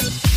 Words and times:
Thank 0.00 0.24
you. 0.24 0.27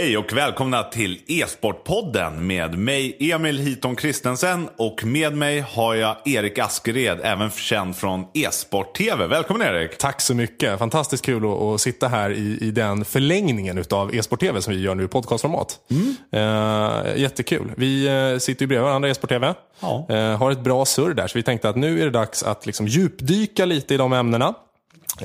Hej 0.00 0.18
och 0.18 0.32
välkomna 0.32 0.82
till 0.82 1.20
E-sportpodden 1.26 2.46
med 2.46 2.78
mig 2.78 3.16
Emil 3.32 3.58
Hiton 3.58 3.96
Kristensen 3.96 4.68
och 4.76 5.04
med 5.04 5.36
mig 5.36 5.60
har 5.60 5.94
jag 5.94 6.16
Erik 6.24 6.58
Askered, 6.58 7.20
även 7.22 7.50
känd 7.50 7.96
från 7.96 8.26
E-sport-TV. 8.34 9.26
Välkommen 9.26 9.66
Erik! 9.66 9.98
Tack 9.98 10.20
så 10.20 10.34
mycket. 10.34 10.78
Fantastiskt 10.78 11.24
kul 11.24 11.44
att, 11.44 11.62
att 11.62 11.80
sitta 11.80 12.08
här 12.08 12.30
i, 12.30 12.58
i 12.60 12.70
den 12.70 13.04
förlängningen 13.04 13.84
av 13.90 14.14
E-sport-TV 14.14 14.62
som 14.62 14.74
vi 14.74 14.80
gör 14.80 14.94
nu 14.94 15.04
i 15.04 15.08
podcastformat. 15.08 15.78
Mm. 15.90 16.16
Uh, 16.34 17.20
jättekul. 17.20 17.72
Vi 17.76 18.08
uh, 18.08 18.38
sitter 18.38 18.62
ju 18.62 18.66
bredvid 18.66 18.84
varandra 18.84 19.08
i 19.08 19.10
E-sport-TV. 19.10 19.54
Ja. 19.80 20.06
Uh, 20.10 20.16
har 20.16 20.50
ett 20.50 20.60
bra 20.60 20.84
surr 20.84 21.14
där, 21.14 21.26
så 21.26 21.38
vi 21.38 21.42
tänkte 21.42 21.68
att 21.68 21.76
nu 21.76 22.00
är 22.00 22.04
det 22.04 22.10
dags 22.10 22.42
att 22.42 22.66
liksom 22.66 22.86
djupdyka 22.86 23.64
lite 23.64 23.94
i 23.94 23.96
de 23.96 24.12
ämnena 24.12 24.54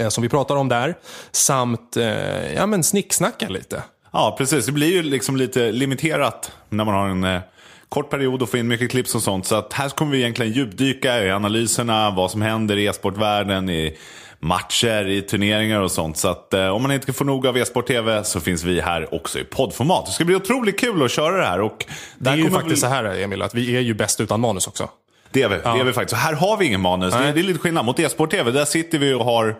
som 0.10 0.22
vi 0.22 0.30
pratar 0.30 0.56
om 0.56 0.70
där. 0.70 0.96
Samt 1.32 1.98
ja, 2.56 2.66
men 2.66 2.84
snicksnacka 2.84 3.50
lite. 3.50 3.84
Ja, 4.16 4.36
precis. 4.38 4.66
Det 4.66 4.72
blir 4.72 4.92
ju 4.92 5.04
liksom 5.04 5.36
lite 5.38 5.72
limiterat 5.72 6.52
när 6.70 6.86
man 6.86 6.94
har 6.94 7.08
en 7.08 7.24
eh, 7.24 7.42
kort 7.90 8.10
period 8.10 8.42
och 8.42 8.50
får 8.50 8.60
in 8.60 8.68
mycket 8.68 8.92
klipp 8.92 9.16
och 9.16 9.22
sånt. 9.22 9.46
Så 9.46 9.56
att 9.56 9.74
här 9.74 9.90
kommer 9.90 10.12
vi 10.12 10.18
egentligen 10.18 10.52
djupdyka 10.52 11.24
i 11.24 11.32
analyserna, 11.32 12.12
vad 12.12 12.32
som 12.32 12.42
händer 12.42 12.78
i 12.78 12.86
e-sportvärlden, 12.86 13.70
i 13.70 13.98
matcher, 14.40 15.08
i 15.08 15.22
turneringar 15.22 15.82
och 15.82 15.92
sånt. 15.92 16.18
Så 16.18 16.28
att 16.28 16.54
eh, 16.54 16.68
om 16.68 16.82
man 16.82 16.92
inte 16.92 17.14
får 17.14 17.26
nog 17.26 17.48
av 17.48 17.58
e-sport 17.58 17.88
TV 17.88 18.24
så 18.24 18.40
finns 18.40 18.64
vi 18.64 18.82
här 18.82 19.14
också 19.14 19.40
i 19.40 19.44
poddformat. 19.44 20.06
Det 20.06 20.12
ska 20.12 20.26
bli 20.26 20.36
otroligt 20.36 20.80
kul 20.80 21.04
att 21.04 21.12
köra 21.12 21.38
det 21.38 21.46
här. 21.46 21.62
Och 21.62 21.86
det 22.18 22.30
är 22.30 22.36
ju 22.36 22.50
faktiskt 22.50 22.76
vi... 22.76 22.82
så 22.82 22.88
här 22.88 23.06
Emil, 23.06 23.42
att 23.42 23.54
vi 23.54 23.76
är 23.76 23.82
ju 23.82 23.94
bäst 23.94 24.22
utan 24.22 24.40
manus 24.40 24.68
också. 24.68 24.90
Det 25.32 25.42
är 25.42 25.50
vi, 25.50 25.56
ja. 25.64 25.74
det 25.74 25.80
är 25.80 25.84
vi 25.84 25.94
faktiskt. 25.94 26.22
Så 26.22 26.28
här 26.28 26.34
har 26.34 26.58
vi 26.58 26.66
ingen 26.66 26.82
manus. 26.82 27.14
Det, 27.14 27.32
det, 27.32 27.40
är 27.40 27.44
lite 27.44 27.60
skillnad 27.60 27.86
mot 27.86 28.00
e-sport 28.00 28.32
TV. 28.32 28.52
Där 28.52 28.66
sitter 28.66 28.98
vi 28.98 29.14
och 29.14 29.26
har 29.26 29.56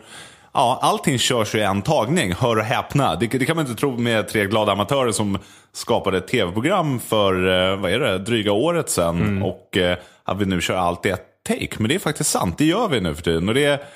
Ja, 0.58 0.80
allting 0.82 1.18
körs 1.18 1.56
i 1.56 1.62
en 1.62 1.82
tagning, 1.82 2.34
hör 2.34 2.58
och 2.58 2.64
häpna. 2.64 3.16
Det, 3.16 3.28
det, 3.28 3.46
kan 3.46 3.56
man 3.56 3.66
inte 3.66 3.80
tro 3.80 3.98
med 3.98 4.28
tre 4.28 4.46
glada 4.46 4.72
amatörer 4.72 5.12
som 5.12 5.38
skapade 5.74 6.18
ett 6.18 6.28
tv-program 6.28 7.00
för, 7.00 7.34
eh, 7.34 7.78
vad 7.78 7.92
är 7.92 8.00
det, 8.00 8.18
dryga 8.18 8.52
året 8.52 8.90
sedan. 8.90 9.22
Mm. 9.22 9.44
Och 9.44 9.78
eh, 9.78 9.98
att 10.24 10.38
vi 10.38 10.46
nu 10.46 10.62
kör 10.62 10.76
allt 10.76 11.06
i 11.06 11.10
ett 11.10 11.26
take. 11.48 11.76
Men 11.78 11.90
det 11.90 11.96
är 11.96 12.00
faktiskt 12.00 12.30
sant, 12.30 12.58
det 12.58 12.66
gör 12.66 12.88
vi 12.88 13.02
nu 13.02 13.16
för 13.16 13.24
tiden. 13.24 13.50
Och 13.50 13.56
det, 13.56 13.88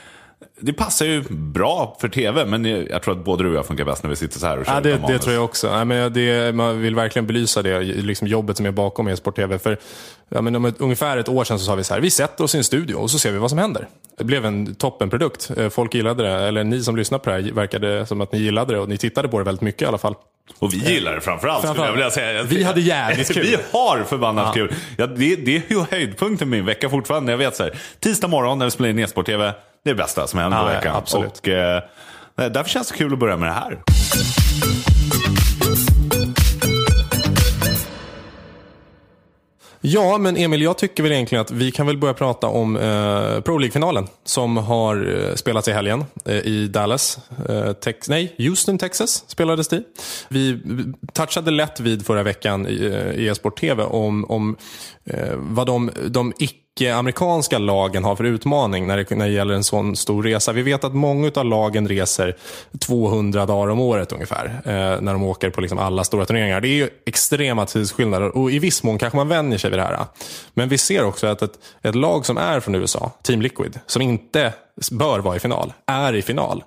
det 0.62 0.74
passar 0.74 1.06
ju 1.06 1.24
bra 1.30 1.98
för 2.02 2.10
tv, 2.10 2.46
men 2.46 2.66
jag 2.66 3.04
tror 3.04 3.18
att 3.20 3.26
både 3.26 3.44
du 3.44 3.50
och 3.50 3.56
jag 3.56 3.66
funkar 3.66 3.86
bäst 3.86 4.04
när 4.04 4.10
vi 4.10 4.16
sitter 4.16 4.40
så 4.40 4.48
här 4.48 4.58
och 4.60 4.66
kör 4.66 4.74
ja, 4.74 4.82
det, 4.82 5.02
det 5.08 5.20
tror 5.20 5.34
jag 5.36 5.44
också. 5.44 5.68
Ja, 5.68 5.86
men 5.86 6.14
det, 6.14 6.56
man 6.56 6.82
vill 6.82 6.96
verkligen 6.96 7.28
belysa 7.28 7.62
det, 7.62 7.80
liksom 7.82 8.28
jobbet 8.28 8.58
som 8.58 8.66
är 8.66 8.72
bakom 8.72 9.08
e-sport-tv. 9.08 9.60
För 9.60 9.78
ja, 10.30 10.42
men 10.42 10.56
om 10.56 10.66
ett, 10.66 10.82
ungefär 10.82 11.18
ett 11.18 11.30
år 11.30 11.44
sedan 11.44 11.60
så 11.60 11.66
sa 11.66 11.76
vi 11.76 11.84
så 11.84 11.94
här, 11.94 12.02
vi 12.02 12.10
sätter 12.10 12.44
oss 12.44 12.56
i 12.56 12.58
en 12.58 12.64
studio 12.64 12.96
och 12.96 13.12
så 13.12 13.20
ser 13.20 13.32
vi 13.32 13.38
vad 13.38 13.50
som 13.50 13.60
händer. 13.60 13.88
Det 14.18 14.24
blev 14.24 14.46
en 14.46 14.76
toppenprodukt. 14.76 15.52
Eh, 15.58 15.70
folk 15.70 15.94
gillade 15.94 16.24
det, 16.24 16.32
eller 16.32 16.64
ni 16.64 16.84
som 16.84 16.96
lyssnar 16.96 17.20
på 17.20 17.30
det 17.30 17.36
här 17.36 17.52
verkade 17.52 18.06
som 18.06 18.22
att 18.22 18.32
ni 18.32 18.40
gillade 18.40 18.74
det 18.74 18.80
och 18.80 18.90
ni 18.90 18.98
tittade 18.98 19.28
på 19.28 19.40
det 19.40 19.46
väldigt 19.46 19.62
mycket 19.62 19.82
i 19.82 19.86
alla 19.86 19.98
fall. 19.98 20.16
Och 20.60 20.74
vi 20.74 20.78
gillar 20.78 21.16
det 21.16 21.22
framförallt, 21.22 21.62
framförallt. 21.62 21.78
skulle 21.78 21.88
jag 21.88 21.94
vilja 21.94 22.12
säga. 22.12 22.44
Vi 22.44 22.64
hade 22.64 22.82
jävligt 22.82 23.28
kul. 23.34 23.44
vi 23.44 23.58
har 23.72 24.04
förbannat 24.04 24.46
ja. 24.46 24.54
kul. 24.54 24.74
Ja, 24.98 25.08
det, 25.08 25.36
det 25.36 25.56
är 25.56 25.64
ju 25.68 25.86
höjdpunkten 25.92 26.50
min 26.50 26.66
vecka 26.66 26.90
fortfarande. 26.90 27.32
Jag 27.32 27.38
vet 27.38 27.56
så 27.56 27.64
här, 27.64 27.74
tisdag 28.00 28.28
morgon 28.28 28.60
när 28.60 28.66
vi 28.66 28.72
spelar 28.72 28.90
in 28.90 29.00
e-sport-tv, 29.00 29.54
det 29.90 29.94
är 29.94 29.96
det 29.96 30.04
bästa 30.04 30.28
som 30.28 30.40
händer 30.40 30.58
ja, 30.58 30.64
på 30.64 30.70
veckan. 30.70 30.96
Absolut. 30.96 31.40
Och, 31.40 31.48
eh, 31.48 31.82
därför 32.36 32.70
känns 32.70 32.88
det 32.88 32.98
kul 32.98 33.14
att 33.14 33.20
börja 33.20 33.38
med 33.38 33.50
det 33.50 33.54
här. 33.54 33.80
Ja, 39.82 40.18
men 40.18 40.38
Emil, 40.38 40.62
jag 40.62 40.78
tycker 40.78 41.04
väl 41.04 41.12
egentligen 41.12 41.42
att 41.42 41.52
vi 41.52 41.72
kan 41.72 41.88
väl 41.88 41.98
börja 41.98 42.14
prata 42.14 42.48
om 42.48 42.76
eh, 42.78 43.42
Pro 43.42 43.58
League-finalen 43.58 44.08
som 44.26 44.58
har 44.58 45.28
eh, 45.28 45.36
spelats 45.36 45.68
i 45.68 45.72
helgen 45.72 46.06
eh, 46.26 46.36
i 46.36 46.68
Dallas. 46.68 47.20
Eh, 47.50 47.74
Tex 47.74 48.10
nej, 48.10 48.36
Houston, 48.38 48.78
Texas 48.78 49.24
spelades 49.28 49.68
det 49.68 49.84
Vi 50.30 50.60
touchade 51.14 51.52
lätt 51.52 51.80
vid 51.80 52.06
förra 52.06 52.24
veckan 52.24 52.68
i, 52.68 52.86
eh, 52.86 53.24
i 53.24 53.28
e-sport 53.28 53.60
TV 53.60 53.84
om, 53.84 54.26
om 54.26 54.58
eh, 55.06 55.34
vad 55.36 55.68
de, 55.68 55.92
de 56.08 56.34
icke 56.40 56.56
Eh, 56.82 56.98
amerikanska 56.98 57.58
lagen 57.58 58.04
har 58.04 58.16
för 58.16 58.24
utmaning 58.24 58.88
när 58.88 58.98
det, 58.98 59.16
när 59.16 59.26
det 59.26 59.34
gäller 59.34 59.54
en 59.54 59.64
sån 59.64 59.96
stor 59.96 60.24
resa. 60.24 60.52
Vi 60.52 60.62
vet 60.62 60.84
att 60.84 60.96
många 60.96 61.32
av 61.36 61.46
lagen 61.46 61.88
reser 61.88 62.36
200 62.80 63.46
dagar 63.46 63.72
om 63.72 63.80
året 63.80 64.12
ungefär 64.12 64.46
eh, 64.66 65.02
när 65.02 65.14
de 65.14 65.24
åker 65.24 65.50
på 65.50 65.62
liksom 65.62 65.80
alla 65.80 66.04
stora 66.04 66.26
turneringar. 66.26 66.62
Det 66.62 66.68
är 66.68 66.76
ju 66.76 66.90
extrema 67.06 67.66
tidsskillnader 67.66 68.38
och 68.38 68.52
i 68.52 68.60
viss 68.60 68.84
mån 68.84 68.98
kanske 68.98 69.18
man 69.18 69.28
vänjer 69.28 69.58
sig 69.58 69.70
vid 69.70 69.80
det 69.80 69.84
här. 69.84 70.06
Men 70.54 70.70
vi 70.70 70.78
ser 70.78 71.04
också 71.04 71.28
att 71.28 71.42
ett, 71.42 71.60
ett 71.82 71.96
lag 71.96 72.26
som 72.26 72.38
är 72.38 72.60
från 72.60 72.76
USA, 72.76 73.12
Team 73.24 73.42
Liquid, 73.42 73.80
som 73.86 74.02
inte 74.02 74.54
bör 74.92 75.20
vara 75.20 75.36
i 75.36 75.40
final, 75.40 75.74
är 75.86 76.14
i 76.14 76.22
final. 76.22 76.64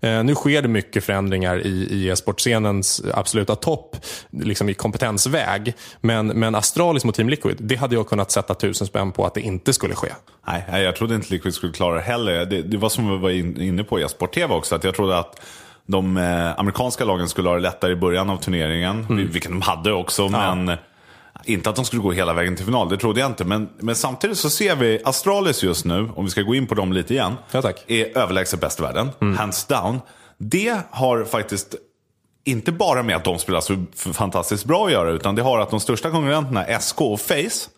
Eh, 0.00 0.24
nu 0.24 0.34
sker 0.34 0.62
det 0.62 0.68
mycket 0.68 1.04
förändringar 1.04 1.66
i, 1.66 1.88
i 1.90 2.08
e-sportscenens 2.08 3.02
absoluta 3.14 3.56
topp, 3.56 3.96
liksom 4.30 4.68
i 4.68 4.74
kompetensväg. 4.74 5.74
Men, 6.00 6.26
men 6.26 6.54
Astralis 6.54 7.04
mot 7.04 7.14
Team 7.14 7.28
Liquid, 7.28 7.56
det 7.60 7.76
hade 7.76 7.94
jag 7.94 8.08
kunnat 8.08 8.30
sätta 8.30 8.54
tusen 8.54 8.86
spänn 8.86 9.12
på 9.12 9.26
att 9.26 9.34
det 9.34 9.40
inte 9.40 9.72
skulle 9.72 9.94
ske. 9.94 10.08
Nej, 10.46 10.82
jag 10.82 10.96
trodde 10.96 11.14
inte 11.14 11.34
Liquid 11.34 11.54
skulle 11.54 11.72
klara 11.72 11.94
det 11.94 12.00
heller. 12.00 12.46
Det, 12.46 12.62
det 12.62 12.76
var 12.76 12.88
som 12.88 13.10
vi 13.10 13.18
var 13.18 13.30
inne 13.62 13.84
på 13.84 14.00
i 14.00 14.02
e-sport-tv 14.02 14.54
också, 14.54 14.74
att 14.74 14.84
jag 14.84 14.94
trodde 14.94 15.18
att 15.18 15.40
de 15.86 16.16
eh, 16.16 16.58
amerikanska 16.58 17.04
lagen 17.04 17.28
skulle 17.28 17.48
ha 17.48 17.56
det 17.56 17.62
lättare 17.62 17.92
i 17.92 17.96
början 17.96 18.30
av 18.30 18.36
turneringen, 18.36 19.06
mm. 19.10 19.30
vilket 19.32 19.50
de 19.50 19.60
hade 19.60 19.92
också. 19.92 20.22
Ja. 20.22 20.54
men 20.54 20.78
inte 21.44 21.70
att 21.70 21.76
de 21.76 21.84
skulle 21.84 22.02
gå 22.02 22.12
hela 22.12 22.32
vägen 22.32 22.56
till 22.56 22.64
final, 22.64 22.88
det 22.88 22.96
trodde 22.96 23.20
jag 23.20 23.30
inte. 23.30 23.44
Men, 23.44 23.68
men 23.78 23.94
samtidigt 23.94 24.38
så 24.38 24.50
ser 24.50 24.76
vi 24.76 25.00
Astralis 25.04 25.62
just 25.62 25.84
nu, 25.84 26.10
om 26.16 26.24
vi 26.24 26.30
ska 26.30 26.42
gå 26.42 26.54
in 26.54 26.66
på 26.66 26.74
dem 26.74 26.92
lite 26.92 27.14
igen, 27.14 27.34
ja, 27.50 27.62
tack. 27.62 27.84
är 27.86 28.18
överlägset 28.18 28.60
bäst 28.60 28.78
i 28.78 28.82
världen. 28.82 29.10
Mm. 29.20 29.38
Hands 29.38 29.64
down. 29.64 30.00
Det 30.38 30.76
har 30.90 31.24
faktiskt 31.24 31.74
inte 32.44 32.72
bara 32.72 33.02
med 33.02 33.16
att 33.16 33.24
de 33.24 33.38
spelar 33.38 33.60
så 33.60 33.84
fantastiskt 34.12 34.64
bra 34.64 34.86
att 34.86 34.92
göra, 34.92 35.10
utan 35.10 35.34
det 35.34 35.42
har 35.42 35.58
att 35.58 35.70
de 35.70 35.80
största 35.80 36.10
konkurrenterna, 36.10 36.80
SK 36.80 37.00
och 37.00 37.20
Face, 37.20 37.68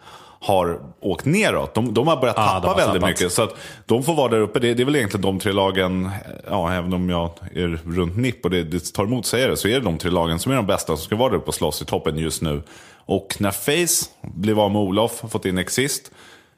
har 0.44 0.81
åkt 1.00 1.25
neråt. 1.25 1.75
De, 1.75 1.94
de 1.94 2.06
har 2.06 2.16
börjat 2.16 2.38
ah, 2.38 2.60
tappa 2.60 2.75
väldigt 2.75 2.94
tappat. 2.94 3.09
mycket. 3.09 3.32
Så 3.32 3.43
att 3.43 3.56
de 3.87 4.03
får 4.03 4.15
vara 4.15 4.28
där 4.28 4.41
uppe. 4.41 4.59
Det, 4.59 4.75
det, 4.75 4.82
är 4.82 4.84
väl 4.84 4.97
egentligen 4.97 5.22
de 5.22 5.38
tre 5.38 5.53
lagen, 5.53 6.10
ja, 6.50 6.72
även 6.72 6.93
om 6.93 7.10
jag 7.10 7.31
är 7.55 7.81
runt 7.87 8.16
NIP 8.16 8.44
och 8.44 8.50
det, 8.50 8.62
det 8.62 8.93
tar 8.94 9.05
emot 9.05 9.27
säger 9.27 9.49
det, 9.49 9.56
så 9.56 9.69
är 9.69 9.72
det 9.72 9.81
de 9.81 9.99
tre 9.99 10.10
lagen 10.10 10.38
som 10.38 10.53
är 10.53 10.56
de 10.56 10.66
bästa 10.66 10.97
som 10.97 11.05
ska 11.05 11.16
vara 11.16 11.31
där 11.31 11.37
uppe 11.37 11.49
och 11.49 11.55
slåss 11.55 11.82
i 11.82 11.84
toppen 11.84 12.19
just 12.19 12.43
nu. 12.43 12.62
Och 13.06 13.37
när 13.38 13.50
Face 13.50 14.10
blev 14.22 14.60
av 14.60 14.71
med 14.71 14.82
Olof, 14.82 15.25
fått 15.31 15.47
in 15.47 15.59
Exist, 15.59 16.10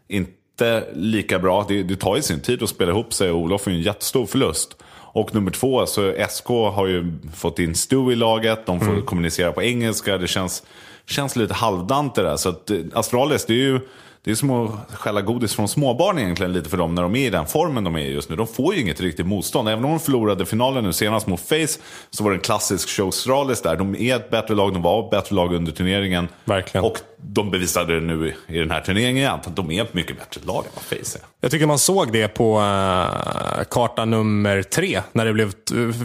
inte 0.08 0.84
lika 0.94 1.38
bra. 1.38 1.64
Det, 1.68 1.82
det 1.82 1.97
tar 1.97 2.16
ju 2.16 2.22
sin 2.22 2.41
tid 2.41 2.62
att 2.62 2.68
spela 2.68 2.91
ihop 2.91 3.14
sig 3.14 3.30
och 3.30 3.38
Olof 3.38 3.66
är 3.66 3.70
ju 3.70 3.76
en 3.76 3.82
jättestor 3.82 4.26
förlust. 4.26 4.76
Och 5.16 5.34
nummer 5.34 5.50
två, 5.50 5.86
så 5.86 6.14
SK 6.30 6.47
har 6.48 6.86
ju 6.86 7.12
fått 7.34 7.58
in 7.58 7.74
Stu 7.74 8.12
i 8.12 8.14
laget, 8.14 8.66
de 8.66 8.80
får 8.80 8.92
mm. 8.92 9.04
kommunicera 9.04 9.53
på 9.53 9.62
engelska, 9.62 10.18
det 10.18 10.26
känns, 10.26 10.62
känns 11.08 11.36
lite 11.36 11.54
halvdant 11.54 12.14
det 12.14 12.22
där. 12.22 12.36
Så 12.36 12.48
att 12.48 12.70
eh, 12.70 12.78
Astralis, 12.94 13.46
det 13.46 13.52
är 13.52 13.56
ju 13.56 13.80
det 14.26 14.32
är 14.32 14.34
som 14.34 14.50
att 14.50 14.94
skälla 14.94 15.22
godis 15.22 15.54
från 15.54 15.68
småbarn 15.68 16.18
egentligen 16.18 16.52
lite 16.52 16.70
för 16.70 16.76
dem 16.76 16.94
när 16.94 17.02
de 17.02 17.16
är 17.16 17.26
i 17.26 17.30
den 17.30 17.46
formen 17.46 17.84
de 17.84 17.96
är 17.96 18.00
just 18.00 18.30
nu. 18.30 18.36
De 18.36 18.46
får 18.46 18.74
ju 18.74 18.80
inget 18.80 19.00
riktigt 19.00 19.26
motstånd. 19.26 19.68
Även 19.68 19.84
om 19.84 19.90
de 19.90 20.00
förlorade 20.00 20.46
finalen 20.46 20.84
nu 20.84 20.92
senast 20.92 21.26
mot 21.26 21.40
Face 21.40 21.80
så 22.10 22.24
var 22.24 22.30
det 22.30 22.36
en 22.36 22.40
klassisk 22.40 22.88
show 22.88 23.08
Astralis 23.08 23.62
där. 23.62 23.76
De 23.76 23.96
är 23.96 24.16
ett 24.16 24.30
bättre 24.30 24.54
lag, 24.54 24.72
de 24.72 24.82
var 24.82 25.04
ett 25.04 25.10
bättre 25.10 25.34
lag 25.34 25.54
under 25.54 25.72
turneringen. 25.72 26.28
Verkligen. 26.44 26.84
Och 26.84 26.98
de 27.19 27.50
bevisade 27.50 27.94
det 27.94 28.06
nu 28.06 28.34
i 28.47 28.59
den 28.59 28.71
här 28.71 28.81
turneringen 28.81 29.16
igen, 29.16 29.34
att 29.34 29.56
de 29.56 29.71
är 29.71 29.82
ett 29.82 29.94
mycket 29.94 30.19
bättre 30.19 30.41
lag 30.44 30.65
än 30.65 30.71
vad 30.75 30.84
Face 30.84 31.19
är. 31.19 31.22
Jag 31.41 31.50
tycker 31.50 31.66
man 31.66 31.78
såg 31.78 32.12
det 32.12 32.28
på 32.28 32.59
uh, 32.59 33.65
karta 33.71 34.04
nummer 34.04 34.62
tre. 34.62 35.00
När 35.12 35.25
det 35.25 35.32
blev, 35.32 35.53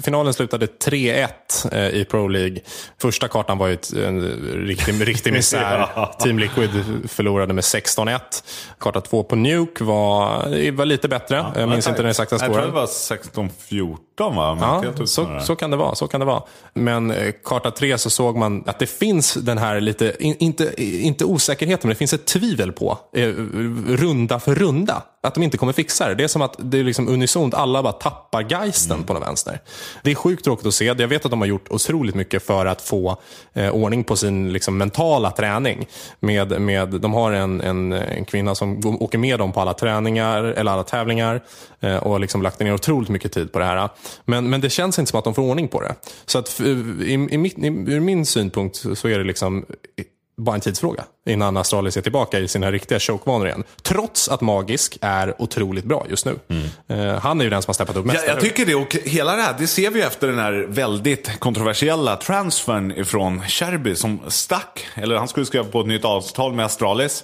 finalen 0.03 0.33
slutade 0.33 0.65
3-1 0.65 1.27
uh, 1.65 1.79
eh, 1.79 1.89
i 1.89 2.05
Pro 2.05 2.27
League. 2.27 2.59
Första 3.01 3.27
kartan 3.27 3.57
var 3.57 3.67
ju 3.67 3.73
ett, 3.73 3.93
en 3.93 4.21
riktig, 4.67 5.01
riktig 5.07 5.33
misär. 5.33 5.89
ja. 5.95 6.15
Team 6.19 6.39
Liquid 6.39 6.69
förlorade 7.07 7.53
med 7.53 7.61
16-1. 7.61 8.19
Karta 8.79 9.01
två 9.01 9.23
på 9.23 9.35
Nuke 9.35 9.83
var, 9.83 10.71
var 10.71 10.85
lite 10.85 11.07
bättre. 11.07 11.35
Ja, 11.35 11.53
jag 11.55 11.69
minns 11.69 11.87
inte 11.87 12.01
den 12.01 12.11
exakta 12.11 12.37
scoren. 12.37 12.53
Jag 12.53 12.63
tror 12.63 12.73
det 12.73 12.79
var 12.79 12.85
16-14 12.85 13.97
va? 14.29 14.57
Ja, 14.97 15.05
så, 15.05 15.39
så, 15.41 15.55
kan 15.55 15.71
det 15.71 15.77
vara, 15.77 15.95
så 15.95 16.07
kan 16.07 16.19
det 16.19 16.25
vara. 16.25 16.43
Men 16.73 17.11
uh, 17.11 17.31
karta 17.43 17.71
tre 17.71 17.97
så 17.97 18.09
såg 18.09 18.37
man 18.37 18.63
att 18.67 18.79
det 18.79 18.87
finns 18.87 19.33
den 19.33 19.57
här 19.57 19.79
lite, 19.79 20.15
in, 20.19 20.35
inte, 20.39 20.83
inte 20.83 21.25
osäkerheten, 21.25 21.87
men 21.87 21.95
det 21.95 21.97
finns 21.97 22.13
ett 22.13 22.25
tvivel 22.25 22.71
på, 22.71 22.97
runda 23.87 24.39
för 24.39 24.55
runda 24.55 25.03
att 25.23 25.33
de 25.33 25.43
inte 25.43 25.57
kommer 25.57 25.73
fixa 25.73 26.09
det. 26.09 26.15
Det 26.15 26.23
är 26.23 26.27
som 26.27 26.41
att 26.41 26.55
det 26.57 26.79
är 26.79 26.83
liksom 26.83 27.07
unisont, 27.07 27.53
alla 27.53 27.83
bara 27.83 27.93
tappar 27.93 28.41
geisten 28.49 28.95
mm. 28.95 29.05
på 29.05 29.13
något 29.13 29.23
vänster. 29.23 29.59
Det 30.03 30.11
är 30.11 30.15
sjukt 30.15 30.43
tråkigt 30.43 30.65
att 30.65 30.73
se. 30.73 30.85
Jag 30.85 31.07
vet 31.07 31.25
att 31.25 31.31
de 31.31 31.41
har 31.41 31.47
gjort 31.47 31.69
otroligt 31.69 32.15
mycket 32.15 32.43
för 32.43 32.65
att 32.65 32.81
få 32.81 33.17
eh, 33.53 33.69
ordning 33.69 34.03
på 34.03 34.15
sin 34.15 34.53
liksom, 34.53 34.77
mentala 34.77 35.31
träning. 35.31 35.87
Med, 36.19 36.61
med, 36.61 36.89
de 36.89 37.13
har 37.13 37.31
en, 37.31 37.61
en, 37.61 37.91
en 37.91 38.25
kvinna 38.25 38.55
som 38.55 38.97
åker 38.99 39.17
med 39.17 39.39
dem 39.39 39.51
på 39.51 39.61
alla 39.61 39.73
träningar, 39.73 40.43
eller 40.43 40.71
alla 40.71 40.83
tävlingar 40.83 41.43
eh, 41.79 41.97
och 41.97 42.19
liksom 42.19 42.41
lagt 42.41 42.59
ner 42.59 42.73
otroligt 42.73 43.09
mycket 43.09 43.31
tid 43.31 43.51
på 43.51 43.59
det 43.59 43.65
här. 43.65 43.89
Men, 44.25 44.49
men 44.49 44.61
det 44.61 44.69
känns 44.69 44.99
inte 44.99 45.09
som 45.09 45.19
att 45.19 45.23
de 45.23 45.33
får 45.33 45.43
ordning 45.43 45.67
på 45.67 45.81
det. 45.81 45.95
Så 46.25 46.39
att 46.39 46.59
i, 46.59 46.63
i, 46.63 47.13
i, 47.13 47.67
ur 47.87 47.99
min 47.99 48.25
synpunkt 48.25 48.75
så 48.97 49.07
är 49.07 49.17
det 49.17 49.23
liksom 49.23 49.65
bara 50.37 50.55
en 50.55 50.61
tidsfråga 50.61 51.03
innan 51.25 51.57
Astralis 51.57 51.97
är 51.97 52.01
tillbaka 52.01 52.39
i 52.39 52.47
sina 52.47 52.71
riktiga 52.71 52.99
chokevanor 52.99 53.47
igen. 53.47 53.63
Trots 53.81 54.29
att 54.29 54.41
Magisk 54.41 54.97
är 55.01 55.41
otroligt 55.41 55.85
bra 55.85 56.05
just 56.09 56.25
nu. 56.25 56.39
Mm. 56.47 57.19
han 57.21 57.39
är 57.39 57.43
ju 57.43 57.49
den 57.49 57.61
som 57.61 57.69
har 57.69 57.73
steppat 57.73 57.95
upp 57.95 58.05
mest. 58.05 58.23
Ja, 58.27 58.33
jag 58.33 58.41
tycker 58.41 58.65
det. 58.65 58.75
Och 58.75 58.95
hela 59.05 59.35
det 59.35 59.41
här, 59.41 59.55
det 59.59 59.67
ser 59.67 59.89
vi 59.89 59.99
ju 59.99 60.05
efter 60.05 60.27
den 60.27 60.39
här 60.39 60.65
väldigt 60.69 61.39
kontroversiella 61.39 62.15
transfern 62.15 62.91
ifrån 62.91 63.41
Sherby 63.41 63.95
som 63.95 64.19
stack. 64.27 64.87
Eller 64.95 65.15
han 65.15 65.27
skulle 65.27 65.45
skriva 65.45 65.65
på 65.65 65.81
ett 65.81 65.87
nytt 65.87 66.05
avtal 66.05 66.53
med 66.53 66.65
Astralis. 66.65 67.23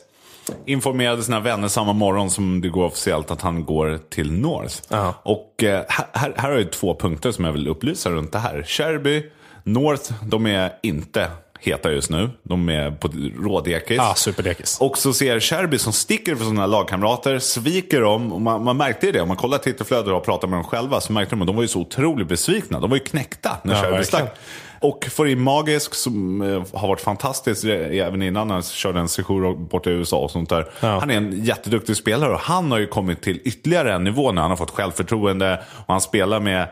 Informerade 0.66 1.24
sina 1.24 1.40
vänner 1.40 1.68
samma 1.68 1.94
morgon 1.94 2.30
som 2.30 2.62
det 2.62 2.70
går 2.70 2.86
officiellt 2.86 3.32
att 3.32 3.42
han 3.42 3.66
går 3.66 4.00
till 4.10 4.32
North. 4.32 4.76
Ja. 4.88 5.14
Och 5.24 5.64
eh, 5.64 5.84
här, 5.90 6.34
här 6.36 6.50
har 6.50 6.58
jag 6.58 6.72
två 6.72 6.96
punkter 6.96 7.32
som 7.32 7.46
jag 7.46 7.52
vill 7.52 7.68
upplysa 7.68 8.10
runt 8.10 8.32
det 8.32 8.40
här. 8.40 8.64
Sherby, 8.64 9.24
North, 9.64 10.14
de 10.24 10.46
är 10.46 10.74
inte 10.84 11.32
heta 11.60 11.92
just 11.92 12.10
nu. 12.10 12.30
De 12.44 12.70
är 12.70 12.92
på 12.92 13.10
rådekis. 13.40 13.98
Ja, 13.98 14.14
superdekis. 14.16 14.78
Och 14.82 14.98
så 14.98 15.14
ser 15.14 15.40
Sherby 15.40 15.78
som 15.78 15.94
sticker 15.94 16.36
för 16.36 16.46
sina 16.46 16.66
lagkamrater, 16.66 17.40
sviker 17.40 18.02
dem. 18.02 18.34
Och 18.34 18.42
man, 18.42 18.64
man 18.64 18.78
märkte 18.78 19.12
det, 19.12 19.22
om 19.22 19.28
man 19.28 19.38
kollar 19.38 19.58
Twitterflödet 19.58 20.14
och 20.14 20.26
pratar 20.26 20.48
med 20.48 20.58
dem 20.58 20.64
själva, 20.64 21.02
så 21.02 21.14
märkte 21.14 21.36
de 21.36 21.42
att 21.42 21.48
de 21.48 21.56
var 21.56 21.64
ju 21.64 21.68
så 21.68 21.80
otroligt 21.80 22.28
besvikna. 22.28 22.80
De 22.80 22.90
var 22.90 22.98
ju 22.98 23.04
knäckta 23.04 23.58
när 23.64 23.76
Ja, 23.76 23.82
Sherby 23.82 24.04
stack. 24.04 24.38
Och 24.80 25.06
får 25.12 25.28
in 25.28 25.42
Magisk 25.42 25.94
som 25.96 26.42
eh, 26.42 26.64
har 26.80 26.88
varit 26.88 27.02
fantastisk 27.02 27.66
även 27.66 28.22
innan 28.22 28.50
han 28.50 28.64
körde 28.64 29.00
en 29.00 29.08
session 29.08 29.68
borta 29.68 29.90
i 29.90 29.94
USA 29.94 30.18
och 30.18 30.32
sånt 30.32 30.50
där. 30.50 30.70
Ja. 30.80 31.00
Han 31.00 31.10
är 31.12 31.18
en 31.18 31.44
jätteduktig 31.44 31.98
spelare 31.98 32.34
och 32.34 32.40
han 32.40 32.72
har 32.72 32.80
ju 32.80 32.88
kommit 32.88 33.22
till 33.22 33.40
ytterligare 33.44 33.94
en 33.94 34.04
nivå 34.04 34.32
när 34.32 34.42
han 34.42 34.52
har 34.52 34.58
fått 34.58 34.72
självförtroende 34.72 35.62
och 35.86 35.94
han 35.94 36.02
spelar 36.02 36.40
med 36.40 36.68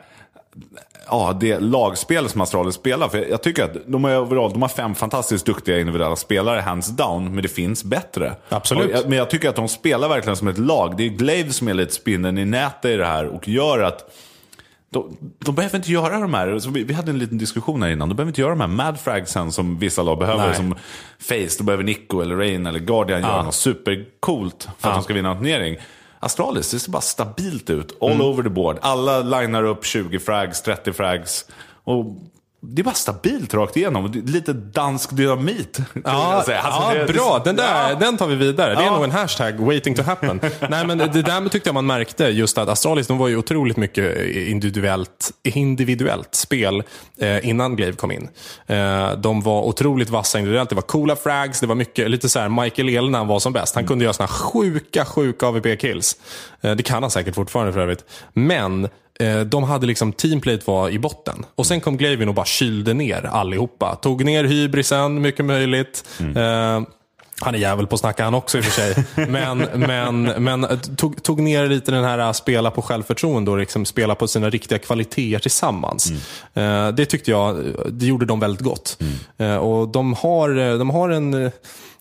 ja, 1.10 1.38
det 1.42 1.60
lagspel 1.60 2.30
som 2.30 2.42
Astralis 2.42 2.75
spelar. 2.75 3.07
För 3.10 3.18
jag 3.30 3.44
tycker 3.44 3.63
att 3.63 3.78
de 3.88 4.04
har, 4.04 4.18
overall, 4.18 4.52
de 4.54 4.62
har 4.62 4.69
fem 4.69 4.96
fantastiskt 4.96 5.46
duktiga 5.46 5.80
individuella 5.80 6.16
spelare, 6.16 6.60
hands 6.62 6.88
down, 6.88 7.34
men 7.34 7.42
det 7.44 7.50
finns 7.50 7.84
bättre. 7.84 8.36
Absolut. 8.50 8.92
Jag- 8.92 9.10
Men 9.10 9.18
jag 9.18 9.30
tycker 9.30 9.50
att 9.50 9.56
de 9.56 9.68
spelar 9.68 10.10
verkligen 10.10 10.36
som 10.38 10.48
ett 10.48 10.57
lag. 10.57 10.98
Det 10.98 11.04
är 11.04 11.10
Glaive 11.10 11.52
som 11.54 11.68
är 11.68 11.74
lite 11.74 11.94
spinnen 11.94 12.38
i 12.38 12.46
nätet 12.46 12.86
i 12.92 12.96
det 12.96 13.06
här 13.06 13.25
och 13.25 13.48
gör 13.48 13.80
att 13.80 14.12
de, 14.90 15.18
de 15.40 15.56
behöver 15.56 15.75
inte 15.78 15.92
göra 15.92 16.19
de 16.19 16.34
här, 16.34 16.60
så 16.60 16.69
vi, 16.69 16.84
vi 16.84 16.94
hade 16.94 17.12
en 17.12 17.19
liten 17.19 17.38
diskussion 17.38 17.84
här 17.84 17.90
innan, 17.90 18.10
de 18.10 18.16
behöver 18.16 18.30
inte 18.30 18.42
göra 18.42 18.51
de 18.51 18.60
här 18.62 18.68
mad 18.68 19.00
fragsen 19.00 19.51
som 19.51 19.80
vissa 19.80 20.04
lag 20.04 20.19
behöver. 20.19 20.46
Nej. 20.48 20.56
Som 20.56 20.75
Face, 21.19 21.56
då 21.58 21.63
behöver 21.63 21.84
Nico 21.84 22.22
eller 22.22 22.36
Rain 22.36 22.66
eller 22.66 22.80
Guardian 22.80 23.22
göra 23.22 23.44
något 23.44 23.56
supercoolt 23.56 24.68
för 24.80 24.90
att 24.90 24.96
de 24.96 25.04
ska 25.04 25.13
vinna 25.13 25.31
en 25.31 25.38
turnering. 25.38 25.78
Astralis, 26.25 26.72
det 26.72 26.80
ser 26.80 26.92
bara 26.92 27.01
stabilt 27.01 27.69
ut. 27.69 27.98
All 28.01 28.22
over 28.22 28.44
the 28.44 28.50
board. 28.50 28.77
Alla 28.81 29.22
linar 29.22 29.63
upp 29.63 29.86
20 29.86 30.19
frags, 30.19 30.62
30 30.62 30.94
frags. 30.94 31.45
Och 31.83 32.06
det 32.70 32.82
är 32.82 32.84
bara 32.84 32.96
stabilt 32.96 33.54
rakt 33.54 33.78
igenom. 33.78 34.12
Lite 34.26 34.54
dansk 34.54 35.12
dynamit. 35.16 35.80
Ja. 36.04 36.12
Alltså, 36.12 36.52
ja 36.52 36.94
bra. 37.08 37.42
Den, 37.46 37.56
där, 37.56 37.90
Ja. 37.90 37.96
den 37.96 38.18
tar 38.18 38.28
vi 38.28 38.36
vidare. 38.36 38.76
Det 38.76 38.84
är 38.84 38.92
nog 38.92 39.04
en 39.04 39.12
hashtag, 39.12 39.60
waiting 39.60 39.96
to 39.96 40.02
happen. 40.02 40.40
Nej, 40.70 40.88
men 40.88 40.98
det 40.98 41.08
där 41.22 41.50
tyckte 41.50 41.68
jag 41.70 41.74
man 41.74 41.86
märkte, 41.86 42.24
just 42.24 42.58
att 42.58 42.70
Astralis 42.70 43.08
de 43.08 43.18
var 43.18 43.28
ju 43.28 43.38
otroligt 43.38 43.78
mycket 43.78 44.26
individuellt, 44.36 45.32
individuellt 45.44 46.36
spel 46.36 46.84
eh, 47.20 47.50
innan 47.50 47.76
Glaive 47.76 47.98
kom 47.98 48.12
in. 48.12 48.30
Eh, 48.68 49.12
de 49.12 49.42
var 49.42 49.62
otroligt 49.62 50.10
vassa 50.10 50.40
individuellt. 50.40 50.70
Det 50.70 50.76
var 50.76 50.82
coola 50.82 51.16
frags, 51.16 51.60
det 51.60 51.68
var 51.68 51.76
mycket, 51.76 52.12
lite 52.12 52.30
så 52.30 52.40
här 52.40 52.50
Michael 52.50 52.90
Ehle 52.90 53.10
när 53.10 53.20
han 53.20 53.28
var 53.28 53.40
som 53.40 53.54
bäst. 53.54 53.76
Han 53.76 53.88
kunde 53.88 54.04
göra 54.04 54.14
såna 54.14 54.28
sjuka, 54.28 55.06
sjuka 55.06 55.46
AVP-kills. 55.48 56.16
Eh, 56.62 56.76
det 56.76 56.84
kan 56.84 57.04
han 57.04 57.12
säkert 57.12 57.36
fortfarande 57.36 57.74
för 57.74 57.80
övrigt. 57.80 58.06
Men 58.34 58.90
De 59.46 59.64
hade 59.64 59.88
liksom, 59.88 60.14
teamplate 60.14 60.62
var 60.66 60.90
i 60.90 61.00
botten. 61.00 61.46
Och 61.56 61.66
sen 61.66 61.82
kom 61.82 61.98
Glavin 61.98 62.30
och 62.30 62.36
bara 62.36 62.46
kylde 62.46 62.94
ner 62.94 63.26
allihopa. 63.26 63.96
Tog 63.96 64.26
ner 64.26 64.44
hybrisen, 64.44 65.22
mycket 65.22 65.46
möjligt. 65.46 66.04
Eh, 66.20 66.82
han 67.42 67.56
är 67.56 67.60
jävel 67.60 67.88
på 67.88 67.94
att 67.96 68.00
snacka 68.00 68.24
han 68.24 68.34
också 68.34 68.58
i 68.58 68.62
och 68.62 68.66
för 68.66 68.72
sig. 68.72 69.06
Men, 69.28 69.58
men, 69.76 70.24
men 70.24 70.64
eh, 70.64 70.80
tog, 70.80 71.24
tog 71.24 71.42
ner 71.42 71.68
lite 71.68 71.92
den 71.92 72.04
här 72.04 72.20
eh, 72.20 72.32
spela 72.32 72.72
på 72.72 72.82
självförtroende 72.82 73.52
och 73.52 73.58
liksom 73.58 73.86
spela 73.86 74.16
på 74.16 74.28
sina 74.28 74.50
riktiga 74.50 74.80
kvaliteter 74.80 75.40
tillsammans. 75.40 76.12
Eh, 76.54 76.88
det 76.88 77.06
tyckte 77.06 77.32
jag, 77.32 77.58
eh, 77.58 77.64
det 77.92 78.06
gjorde 78.06 78.26
de 78.26 78.40
väldigt 78.40 78.62
gott. 78.62 78.98
Eh, 79.38 79.56
och 79.56 79.88
de 79.88 80.14
har, 80.14 80.58
eh, 80.58 80.78
de 80.78 80.90
har 80.90 81.10
en, 81.10 81.46
eh, 81.46 81.52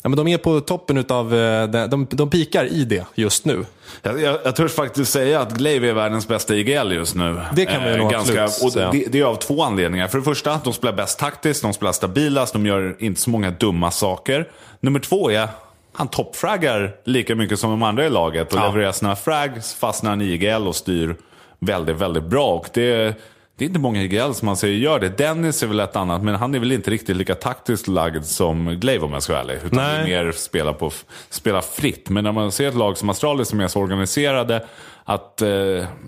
ja, 0.04 0.08
men 0.08 0.16
de 0.16 0.28
är 0.28 0.38
på 0.38 0.60
toppen 0.60 0.96
utav, 0.98 1.34
eh, 1.34 1.68
de, 1.68 1.90
de, 1.90 2.06
de 2.10 2.30
pikar 2.30 2.64
i 2.64 2.84
det 2.84 3.06
just 3.14 3.44
nu. 3.44 3.64
Jag, 4.02 4.20
jag, 4.20 4.38
jag 4.44 4.56
törs 4.56 4.72
faktiskt 4.72 5.12
säga 5.12 5.40
att 5.40 5.52
Glaive 5.52 5.88
är 5.88 5.92
världens 5.92 6.28
bästa 6.28 6.54
IGL 6.54 6.92
just 6.92 7.14
nu. 7.14 7.40
Det 7.56 7.64
kan 7.66 7.84
vi 7.84 7.96
nog 7.96 8.10
ganska, 8.10 8.44
absolut 8.44 8.76
och 8.76 8.92
det, 8.92 9.04
det 9.12 9.20
är 9.20 9.24
av 9.24 9.34
två 9.36 9.62
anledningar. 9.62 10.08
För 10.08 10.18
det 10.18 10.24
första, 10.24 10.60
de 10.64 10.72
spelar 10.72 10.92
bäst 10.92 11.18
taktiskt, 11.18 11.62
de 11.62 11.72
spelar 11.72 11.92
stabilast, 11.92 12.52
de 12.52 12.66
gör 12.66 12.96
inte 12.98 13.20
så 13.20 13.30
många 13.30 13.50
dumma 13.50 13.90
saker. 13.90 14.48
Nummer 14.80 15.00
två 15.00 15.30
är, 15.30 15.48
han 15.92 16.08
toppfraggar 16.08 16.96
lika 17.04 17.34
mycket 17.34 17.58
som 17.58 17.70
de 17.70 17.82
andra 17.82 18.06
i 18.06 18.10
laget 18.10 18.52
och 18.52 18.58
Ja. 18.58 18.66
levererar 18.66 18.92
sina 18.92 19.16
frags, 19.16 19.74
fastnar 19.74 20.22
i 20.22 20.32
IGL 20.32 20.66
och 20.68 20.76
styr 20.76 21.16
väldigt, 21.58 21.96
väldigt 21.96 22.24
bra. 22.24 22.54
Och 22.54 22.68
det, 22.74 23.14
det 23.56 23.64
är 23.64 23.66
inte 23.66 23.78
många 23.80 24.02
IGL 24.02 24.32
som 24.32 24.46
man 24.46 24.56
säger 24.56 24.76
gör 24.78 25.00
det. 25.00 25.18
Dennis 25.18 25.62
är 25.62 25.66
väl 25.66 25.80
ett 25.80 25.96
annat, 25.96 26.22
men 26.22 26.34
han 26.34 26.54
är 26.54 26.58
väl 26.58 26.72
inte 26.72 26.90
riktigt 26.90 27.16
lika 27.16 27.34
taktiskt 27.34 27.88
lagd 27.88 28.24
som 28.24 28.66
Glaive 28.80 29.04
om 29.04 29.12
jag 29.12 29.22
ska 29.22 29.32
vara 29.32 29.42
ärlig. 29.42 29.54
Utan 29.64 29.76
Nej. 29.76 30.04
mer 30.04 30.32
spela, 30.32 30.72
på, 30.72 30.90
spela 31.30 31.62
fritt. 31.62 32.08
Men 32.08 32.24
när 32.24 32.32
man 32.32 32.52
ser 32.52 32.68
ett 32.68 32.74
lag 32.74 32.98
som 32.98 33.10
Astralis 33.10 33.48
som 33.48 33.60
är 33.60 33.68
så 33.68 33.80
organiserade, 33.80 34.64
att 35.04 35.42
eh, 35.42 35.48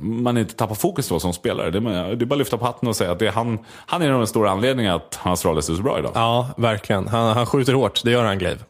man 0.00 0.38
inte 0.38 0.54
tappar 0.54 0.74
fokus 0.74 1.08
då 1.08 1.20
som 1.20 1.32
spelare. 1.32 1.70
Det, 1.70 1.78
är- 1.78 2.14
det 2.16 2.24
är 2.24 2.26
bara 2.26 2.34
att 2.34 2.38
lyfta 2.38 2.58
på 2.58 2.64
hatten 2.64 2.88
och 2.88 2.96
säga 2.96 3.12
att 3.12 3.18
det 3.18 3.26
är 3.26 3.32
han, 3.32 3.58
han 3.86 4.02
är 4.02 4.08
den 4.10 4.26
stora 4.26 4.50
anledningen 4.50 4.92
att 4.94 5.18
Astralis 5.22 5.68
är 5.68 5.74
så 5.74 5.82
bra 5.82 5.98
idag. 5.98 6.12
Ja, 6.14 6.48
verkligen. 6.56 7.08
Han, 7.08 7.36
han 7.36 7.46
skjuter 7.46 7.72
hårt, 7.72 8.00
det 8.04 8.10
gör 8.10 8.24
han 8.24 8.38
Glaive. 8.38 8.60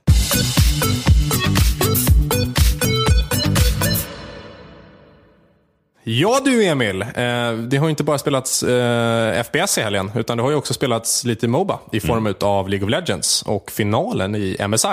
Ja 6.08 6.41
du 6.44 6.64
Emil, 6.64 7.03
eh, 7.03 7.08
det 7.53 7.76
har 7.76 7.87
ju 7.87 7.91
inte 7.91 8.05
bara 8.05 8.19
spelats 8.19 8.62
eh, 8.62 9.43
FPS 9.43 9.79
i 9.79 9.81
helgen, 9.81 10.11
utan 10.14 10.37
det 10.37 10.43
har 10.43 10.50
ju 10.50 10.56
också 10.56 10.75
spelats 10.75 11.25
lite 11.25 11.49
Moba 11.49 11.79
i 11.93 12.00
form 12.00 12.35
av 12.41 12.69
League 12.69 12.87
of 12.87 12.91
Legends 12.91 13.43
och 13.43 13.70
finalen 13.70 14.35
i 14.35 14.56
MSI. 14.69 14.88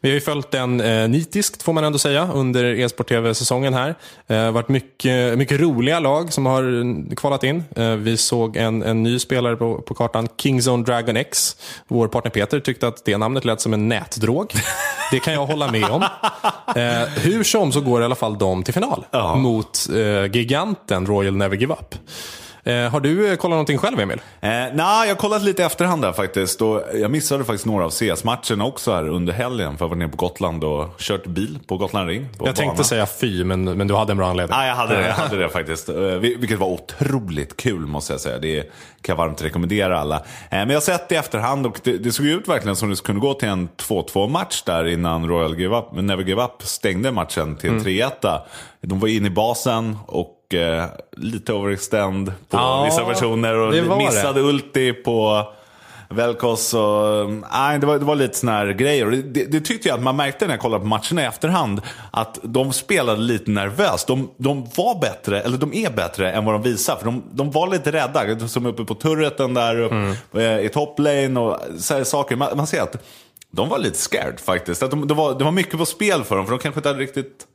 Vi 0.00 0.08
har 0.08 0.14
ju 0.14 0.20
följt 0.20 0.50
den 0.50 0.80
eh, 0.80 1.08
nitiskt 1.08 1.62
får 1.62 1.72
man 1.72 1.84
ändå 1.84 1.98
säga 1.98 2.28
under 2.34 2.64
e-sport 2.64 3.08
TV-säsongen 3.08 3.74
här. 3.74 3.94
Det 4.26 4.34
har 4.34 4.52
varit 4.52 4.68
mycket, 4.68 5.38
mycket 5.38 5.60
roliga 5.60 6.00
lag 6.00 6.32
som 6.32 6.46
har 6.46 6.62
mm, 6.62 7.16
kvalat 7.16 7.44
in. 7.44 7.64
Vi 7.98 8.16
såg 8.16 8.56
en, 8.56 8.82
en 8.82 9.02
ny 9.02 9.18
spelare 9.18 9.56
på, 9.56 9.82
på 9.82 9.94
kartan, 9.94 10.28
Kingzone 10.36 10.84
Dragon 10.84 11.16
X. 11.16 11.56
Vår 11.88 12.08
partner 12.08 12.30
Peter 12.30 12.60
tyckte 12.60 12.88
att 12.88 13.04
det 13.04 13.18
namnet 13.18 13.44
lät 13.44 13.60
som 13.60 13.74
en 13.74 13.88
nätdrog. 13.88 14.52
Det 15.10 15.18
kan 15.18 15.34
jag 15.34 15.46
hålla 15.46 15.72
med 15.72 15.84
om. 15.84 16.04
Hur 17.16 17.42
som 17.44 17.72
så 17.72 17.80
går 17.80 18.02
i 18.02 18.04
alla 18.04 18.14
fall 18.14 18.38
de 18.38 18.62
till 18.62 18.74
final 18.74 19.04
mot 19.36 19.88
eh, 19.88 20.37
giganten 20.38 21.04
Royal 21.04 21.34
Never 21.34 21.56
Give 21.56 21.72
Up. 21.72 21.96
Eh, 22.68 22.90
har 22.90 23.00
du 23.00 23.30
eh, 23.30 23.36
kollat 23.36 23.50
någonting 23.54 23.78
själv 23.78 24.00
Emil? 24.00 24.20
Eh, 24.40 24.48
Nej, 24.50 24.72
jag 24.76 25.08
har 25.08 25.14
kollat 25.14 25.42
lite 25.42 25.62
i 25.62 25.64
efterhand 25.64 26.02
där 26.02 26.12
faktiskt. 26.12 26.62
Och 26.62 26.82
jag 26.94 27.10
missade 27.10 27.44
faktiskt 27.44 27.66
några 27.66 27.84
av 27.84 27.90
CS-matcherna 27.90 28.64
också 28.64 28.92
här 28.92 29.08
under 29.08 29.32
helgen. 29.32 29.78
För 29.78 29.84
jag 29.84 29.88
var 29.88 29.96
nere 29.96 30.08
på 30.08 30.16
Gotland 30.16 30.64
och 30.64 30.98
kört 30.98 31.26
bil 31.26 31.58
på 31.66 31.76
Gotland 31.76 32.08
Ring. 32.08 32.28
På 32.38 32.46
Jag 32.46 32.56
tänkte 32.56 32.74
bana. 32.76 32.84
säga 32.84 33.06
fy, 33.06 33.44
men, 33.44 33.64
men 33.64 33.86
du 33.88 33.94
hade 33.94 34.12
en 34.12 34.16
bra 34.16 34.28
anledning. 34.28 34.58
Jag 34.58 34.74
hade 34.74 34.96
det, 34.96 35.06
jag 35.06 35.14
hade 35.14 35.36
det 35.38 35.48
faktiskt. 35.58 35.88
Eh, 35.88 35.94
vil- 35.94 36.38
Vilket 36.38 36.58
var 36.58 36.66
otroligt 36.66 37.56
kul 37.56 37.86
måste 37.86 38.12
jag 38.12 38.20
säga. 38.20 38.38
Det 38.38 38.62
kan 38.62 38.70
jag 39.12 39.16
varmt 39.16 39.42
rekommendera 39.42 39.98
alla. 40.00 40.16
Eh, 40.16 40.22
Men 40.50 40.68
jag 40.70 40.76
har 40.76 40.80
sett 40.80 41.08
det 41.08 41.14
i 41.14 41.18
efterhand 41.18 41.66
och 41.66 41.80
det, 41.84 41.98
det 41.98 42.12
såg 42.12 42.26
ut 42.26 42.48
verkligen 42.48 42.76
som 42.76 42.90
det 42.90 43.02
kunde 43.02 43.20
gå 43.20 43.34
till 43.34 43.48
en 43.48 43.68
2-2 43.76 44.28
match 44.28 44.62
där 44.66 44.86
innan 44.86 45.28
Royal 45.28 45.58
Give 45.60 45.76
Up, 45.76 45.84
Never 45.92 46.24
Give 46.24 46.42
Up 46.44 46.52
stängde 46.62 47.10
matchen 47.12 47.56
till 47.56 47.70
en 47.70 47.80
3-1. 47.80 48.40
De 48.80 49.00
var 49.00 49.08
inne 49.08 49.26
i 49.26 49.30
basen 49.30 49.98
och 50.06 50.34
eh, 50.54 50.84
lite 51.16 51.52
overextend 51.52 52.26
på 52.26 52.56
Ja, 52.56 52.84
vissa 52.84 53.04
personer 53.04 53.54
och 53.54 53.66
var 53.66 53.98
det. 53.98 54.04
missade 54.04 54.40
ulti 54.40 54.92
på 54.92 55.46
Velkos 56.10 56.74
och... 56.74 57.30
Nej, 57.52 57.78
det 57.78 57.86
var, 57.86 57.98
det 57.98 58.04
var 58.04 58.14
lite 58.14 58.34
såna 58.38 58.52
här 58.52 58.66
grejer. 58.66 59.06
Och 59.06 59.12
det, 59.12 59.44
det, 59.44 59.60
tyckte 59.60 59.88
jag 59.88 59.96
att 59.96 60.02
man 60.02 60.16
märkte 60.16 60.46
när 60.46 60.52
jag 60.52 60.60
kollade 60.60 60.80
på 60.80 60.86
matcherna 60.86 61.22
i 61.22 61.24
efterhand. 61.24 61.80
Att 62.10 62.38
de 62.42 62.72
spelade 62.72 63.20
lite 63.20 63.50
nervöst. 63.50 64.06
De, 64.06 64.30
de 64.36 64.64
var 64.76 65.00
bättre, 65.00 65.40
eller 65.40 65.58
de 65.58 65.74
är 65.74 65.90
bättre 65.90 66.32
än 66.32 66.44
vad 66.44 66.54
de 66.54 66.62
visar. 66.62 66.96
För 66.96 67.04
de, 67.04 67.22
de 67.30 67.50
var 67.50 67.68
lite 67.68 67.92
rädda. 67.92 68.48
Som 68.48 68.66
uppe 68.66 68.84
på 68.84 68.94
turreten 68.94 69.54
där, 69.54 69.80
upp, 69.80 69.92
Mm. 69.92 70.14
eh, 70.34 70.58
i 70.60 70.68
toplane 70.68 71.40
och 71.40 71.58
så 71.78 72.04
saker. 72.04 72.36
Man, 72.36 72.56
man 72.56 72.66
ser 72.66 72.82
att 72.82 72.96
de 73.50 73.68
var 73.68 73.78
lite 73.78 73.98
scared 73.98 74.40
faktiskt. 74.40 74.82
Att 74.82 74.90
de, 74.90 75.08
det, 75.08 75.14
var, 75.14 75.34
det 75.38 75.44
var 75.44 75.52
mycket 75.52 75.78
på 75.78 75.86
spel 75.86 76.24
för 76.24 76.36
dem. 76.36 76.44
För 76.46 76.50
de 76.52 76.58
kanske 76.58 76.78
inte 76.78 76.88
hade 76.88 77.00
riktigt 77.00 77.46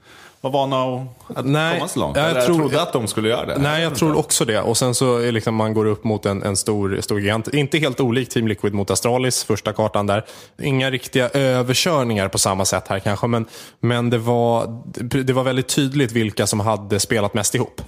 var 0.43 0.49
vana 0.51 1.07
att, 1.35 1.45
Nej, 1.45 1.77
komma 1.77 1.87
så 1.87 1.99
långt. 1.99 2.17
jag 2.17 2.29
jag 2.37 2.45
tror- 2.45 2.55
trodde 2.57 2.81
att 2.81 2.93
de 2.93 3.07
skulle 3.07 3.29
göra 3.29 3.45
det. 3.45 3.57
Nej, 3.57 3.83
jag 3.83 3.95
tror 3.95 4.17
också 4.17 4.45
det. 4.45 4.61
Och 4.61 4.77
sen 4.77 4.95
så 4.95 5.17
är 5.17 5.31
liksom 5.31 5.55
man 5.55 5.73
går 5.73 5.85
upp 5.85 6.03
mot 6.03 6.25
en, 6.25 6.43
en 6.43 6.57
stor, 6.57 6.97
stor 7.01 7.19
gigant. 7.19 7.47
Inte 7.47 7.77
helt 7.77 7.99
olik 7.99 8.29
Team 8.29 8.47
Liquid 8.47 8.73
mot 8.73 8.91
Astralis, 8.91 9.43
första 9.43 9.73
kartan 9.73 10.07
där. 10.07 10.25
Inga 10.61 10.91
riktiga 10.91 11.29
överkörningar 11.29 12.27
på 12.27 12.37
samma 12.37 12.65
sätt 12.65 12.87
här 12.87 12.99
kanske, 12.99 13.27
men, 13.27 13.45
men 13.79 14.09
det, 14.09 14.17
var, 14.17 14.81
det 15.23 15.33
var 15.33 15.43
väldigt 15.43 15.67
tydligt 15.67 16.11
vilka 16.11 16.47
som 16.47 16.59
hade 16.59 16.99
spelat 16.99 17.33
mest 17.33 17.55
ihop. 17.55 17.81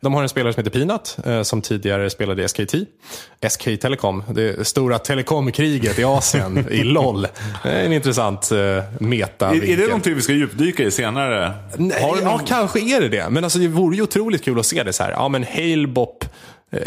De 0.00 0.14
har 0.14 0.22
en 0.22 0.28
spelare 0.28 0.52
som 0.52 0.64
heter 0.64 0.78
Peanut, 0.78 1.16
eh, 1.24 1.42
som 1.42 1.62
tidigare 1.62 2.10
spelade 2.10 2.42
i 2.44 2.48
SKT. 2.48 2.74
SK 3.48 3.64
Telecom, 3.80 4.24
det 4.28 4.66
stora 4.66 4.98
telekomkriget 4.98 5.98
i 5.98 6.04
Asien, 6.04 6.66
i 6.70 6.84
LOL. 6.84 7.26
En 7.64 7.92
intressant 7.92 8.52
eh, 8.52 8.58
meta 8.98 9.48
Är, 9.48 9.64
är 9.64 9.76
det 9.76 9.86
någonting 9.86 10.14
vi 10.14 10.22
ska 10.22 10.32
djupdyka 10.32 10.82
i 10.82 10.90
senare? 10.90 11.52
Nej, 11.76 12.02
Har 12.02 12.16
du 12.16 12.22
ja, 12.22 12.30
någon... 12.30 12.46
kanske 12.46 12.80
är 12.80 13.00
det 13.00 13.08
det. 13.08 13.30
Men 13.30 13.44
alltså, 13.44 13.58
det 13.58 13.68
vore 13.68 13.96
ju 13.96 14.02
otroligt 14.02 14.44
kul 14.44 14.58
att 14.58 14.66
se 14.66 14.82
det 14.82 14.92
så 14.92 15.02
här. 15.02 15.10
Ja, 15.10 15.28
men 15.28 15.44
Halebop, 15.44 16.24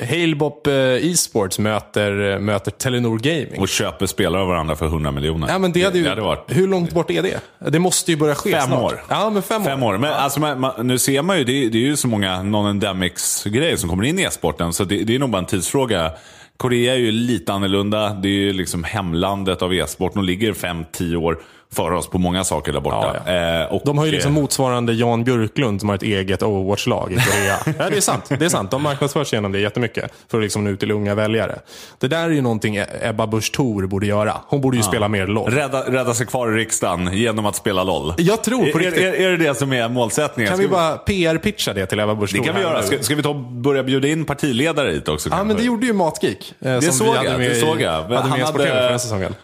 Halebop 0.09 0.67
eh, 0.67 0.73
e-sports 1.11 1.59
möter, 1.59 2.39
möter 2.39 2.71
Telenor 2.71 3.19
Gaming. 3.19 3.59
Och 3.61 3.69
köper 3.69 4.05
spelare 4.05 4.41
av 4.41 4.47
varandra 4.47 4.75
för 4.75 4.85
100 4.85 5.11
miljoner. 5.11 5.47
Ja, 5.49 5.59
men 5.59 5.71
det 5.71 5.83
hade 5.83 5.97
ju, 5.99 6.07
hade 6.09 6.21
varit 6.21 6.43
Hur 6.47 6.67
långt 6.67 6.91
bort 6.93 7.11
är 7.11 7.21
det? 7.21 7.39
Det 7.71 7.79
måste 7.79 8.11
ju 8.11 8.17
börja 8.17 8.35
ske 8.35 8.51
Fem 8.51 8.61
snart. 8.67 8.81
år. 8.93 9.03
Ja, 9.09 9.29
men 9.29 9.41
fem, 9.41 9.63
Fem 9.63 9.83
år. 9.83 9.97
Men 9.97 10.13
alltså, 10.13 10.39
man, 10.39 10.59
man, 10.59 10.87
nu 10.87 10.97
ser 10.97 11.21
man 11.21 11.37
ju, 11.37 11.43
det, 11.43 11.51
är- 11.65 11.69
det 11.69 11.77
är 11.77 11.81
ju 11.87 11.95
så 11.95 12.07
många 12.07 12.43
non-endemics-grejer 12.43 13.75
som 13.75 13.89
kommer 13.89 14.03
in 14.03 14.19
i 14.19 14.21
e-sporten. 14.21 14.73
Så 14.73 14.83
det, 14.83 15.03
det 15.03 15.15
är 15.15 15.19
nog 15.19 15.29
bara 15.29 15.37
en 15.39 15.45
tidsfråga. 15.45 16.11
Korea 16.57 16.93
är 16.93 16.97
ju 16.97 17.11
lite 17.11 17.53
annorlunda. 17.53 18.09
Det 18.13 18.27
är 18.27 18.31
ju 18.31 18.53
liksom 18.53 18.83
hemlandet 18.83 19.61
av 19.61 19.73
e-sport. 19.73 20.13
De 20.13 20.23
ligger 20.23 20.53
5-10 20.53 21.15
år 21.15 21.39
före 21.73 21.97
oss 21.97 22.07
på 22.09 22.17
många 22.17 22.43
saker 22.43 22.73
där 22.73 22.79
borta. 22.79 23.15
Ja, 23.25 23.33
Eh, 23.33 23.73
och, 23.73 23.81
De 23.85 23.97
har 23.97 24.05
ju 24.05 24.09
eh, 24.09 24.13
liksom 24.13 24.33
motsvarande 24.33 24.93
Jan 24.93 25.23
Björklund 25.23 25.79
som 25.79 25.89
har 25.89 25.95
ett 25.95 26.03
eget 26.03 26.43
Overwatch-lag 26.43 27.11
i 27.11 27.15
Korea. 27.15 27.57
ja, 27.79 27.89
det 27.89 27.97
är 27.97 28.01
sant. 28.01 28.25
Det 28.39 28.45
är 28.45 28.49
sant. 28.49 28.71
De 28.71 28.83
marknadsför 28.83 29.23
sig 29.23 29.37
genom 29.37 29.51
det 29.51 29.59
jättemycket. 29.59 30.11
För 30.31 30.37
att 30.37 30.43
liksom 30.43 30.63
nå 30.63 30.69
ut 30.69 30.79
till 30.79 30.91
unga 30.91 31.15
väljare. 31.15 31.59
Det 31.99 32.07
där 32.07 32.23
är 32.23 32.29
ju 32.29 32.41
någonting 32.41 32.83
Ebba 33.01 33.27
Busch 33.27 33.51
Thor 33.55 33.87
borde 33.87 34.05
göra. 34.05 34.33
Hon 34.47 34.61
borde 34.61 34.77
ju 34.77 34.83
spela 34.83 35.07
mer 35.07 35.27
LOL. 35.27 35.51
Rädda, 35.51 35.81
rädda 35.91 36.13
sig 36.13 36.25
kvar 36.25 36.51
i 36.51 36.55
riksdagen 36.55 37.09
genom 37.13 37.45
att 37.45 37.55
spela 37.55 37.83
LOL. 37.83 38.13
Jag 38.17 38.43
tror 38.43 38.71
på 38.71 38.79
är, 38.79 38.83
riktigt. 38.83 39.03
är, 39.03 39.13
är 39.13 39.31
det 39.31 39.37
det 39.37 39.55
som 39.55 39.73
är 39.73 39.89
målsättningen? 39.89 40.49
Kan 40.49 40.57
Ska 40.57 40.67
vi 40.67 40.71
bara 40.71 40.97
PR-pitcha 40.97 41.73
det 41.73 41.85
till 41.85 41.99
Ebba 41.99 42.15
Busch 42.15 42.31
Det 42.31 42.37
Thor 42.37 42.45
kan 42.45 42.55
vi 42.55 42.61
göra. 42.61 42.83
Ska, 42.83 43.03
ska 43.03 43.15
vi 43.15 43.23
ta 43.23 43.33
börja 43.33 43.83
bjuda 43.83 44.07
in 44.07 44.25
partiledare 44.25 44.91
hit 44.91 45.07
också? 45.07 45.29
Ja, 45.29 45.43
men 45.43 45.55
det 45.57 45.63
gjorde 45.63 45.85
ju 45.85 45.93
Matgeek. 45.93 46.53
eh, 46.61 46.73
Det 46.73 46.81
såg 46.81 47.07
vi 47.21 47.29
jag, 47.29 47.39
det 47.39 47.55
såg 47.55 47.81
jag. 47.81 48.03
Han 48.03 48.41
hade- 48.41 48.63
förra 48.67 48.99
säsongen. 48.99 49.35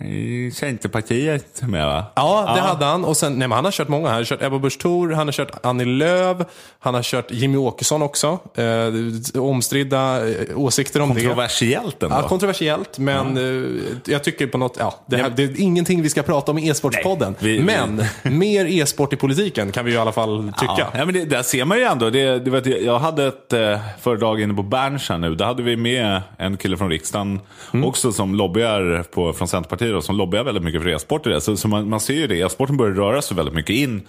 I 0.00 0.50
Centerpartiet 0.54 1.62
med 1.62 1.86
va? 1.86 2.04
Ja, 2.16 2.52
det 2.54 2.60
hade 2.60 2.84
han. 2.84 3.04
Och 3.04 3.16
sen, 3.16 3.32
nej, 3.38 3.48
men 3.48 3.56
han 3.56 3.64
har 3.64 3.72
kört 3.72 3.88
många. 3.88 4.08
Han 4.08 4.16
har 4.16 4.24
kört 4.24 4.42
Ebba 4.42 4.58
Busch 4.58 4.78
Thor, 4.78 5.10
han 5.12 5.26
har 5.26 5.32
kört 5.32 5.50
Annie 5.66 5.84
Lööf, 5.84 6.36
han 6.78 6.94
har 6.94 7.02
kört 7.02 7.30
Jimmy 7.30 7.56
Åkesson 7.56 8.02
också. 8.02 8.38
Eh, 8.54 9.40
omstridda 9.42 10.28
eh, 10.28 10.34
åsikter 10.58 11.00
om 11.00 11.08
det. 11.14 11.20
Kontroversiellt 11.20 12.02
ändå. 12.02 12.16
Ja, 12.16 12.28
kontroversiellt, 12.28 12.98
men 12.98 13.36
eh, 13.36 13.82
jag 14.06 14.24
tycker 14.24 14.46
på 14.46 14.58
något, 14.58 14.76
ja, 14.78 14.94
det, 15.06 15.16
här, 15.16 15.30
det 15.36 15.42
är 15.42 15.60
ingenting 15.60 16.02
vi 16.02 16.08
ska 16.10 16.22
prata 16.22 16.52
om 16.52 16.58
i 16.58 16.68
e-sportspodden. 16.68 17.34
Vi- 17.38 17.52
vi- 17.58 17.62
men 17.62 18.04
mer 18.22 18.66
e-sport 18.66 19.12
i 19.12 19.16
politiken 19.16 19.72
kan 19.72 19.84
vi 19.84 19.90
ju 19.90 19.96
i 19.96 20.00
alla 20.00 20.12
fall 20.12 20.52
tycka. 20.58 20.74
Ja, 20.78 20.86
ja, 20.98 21.04
men 21.04 21.14
det, 21.14 21.24
där 21.24 21.42
ser 21.42 21.64
man 21.64 21.78
ju 21.78 21.84
ändå. 21.84 22.10
Det, 22.10 22.38
det 22.38 22.50
vet, 22.50 22.66
jag 22.66 22.82
jag 22.82 22.98
hade 22.98 23.26
ett 23.26 23.52
eh, 23.52 23.78
föredrag 24.00 24.40
inne 24.40 24.54
på 24.54 24.62
Berns 24.62 25.08
här 25.08 25.18
nu. 25.18 25.34
Där 25.34 25.44
hade 25.44 25.62
vi 25.62 25.76
med 25.76 26.22
en 26.38 26.56
kille 26.56 26.76
från 26.76 26.90
riksdagen 26.90 27.40
Mm. 27.72 27.88
också 27.88 28.12
som 28.12 28.34
lobbyar 28.34 29.04
på, 29.14 29.32
från 29.32 29.48
Centerpartiet 29.48 29.85
och 29.94 30.04
som 30.04 30.16
lobbar 30.16 30.44
väldigt 30.44 30.64
mycket 30.64 30.82
för 30.82 30.88
e-sport 30.88 31.26
i 31.26 31.30
det. 31.30 31.40
Så, 31.40 31.56
så 31.56 31.68
man, 31.68 31.88
man 31.88 32.00
ser 32.00 32.14
ju 32.14 32.26
det. 32.26 32.40
E-sporten 32.40 32.76
börjar 32.76 32.94
röra 32.94 33.22
sig 33.22 33.36
väldigt 33.36 33.54
mycket 33.54 33.76
in 33.76 34.06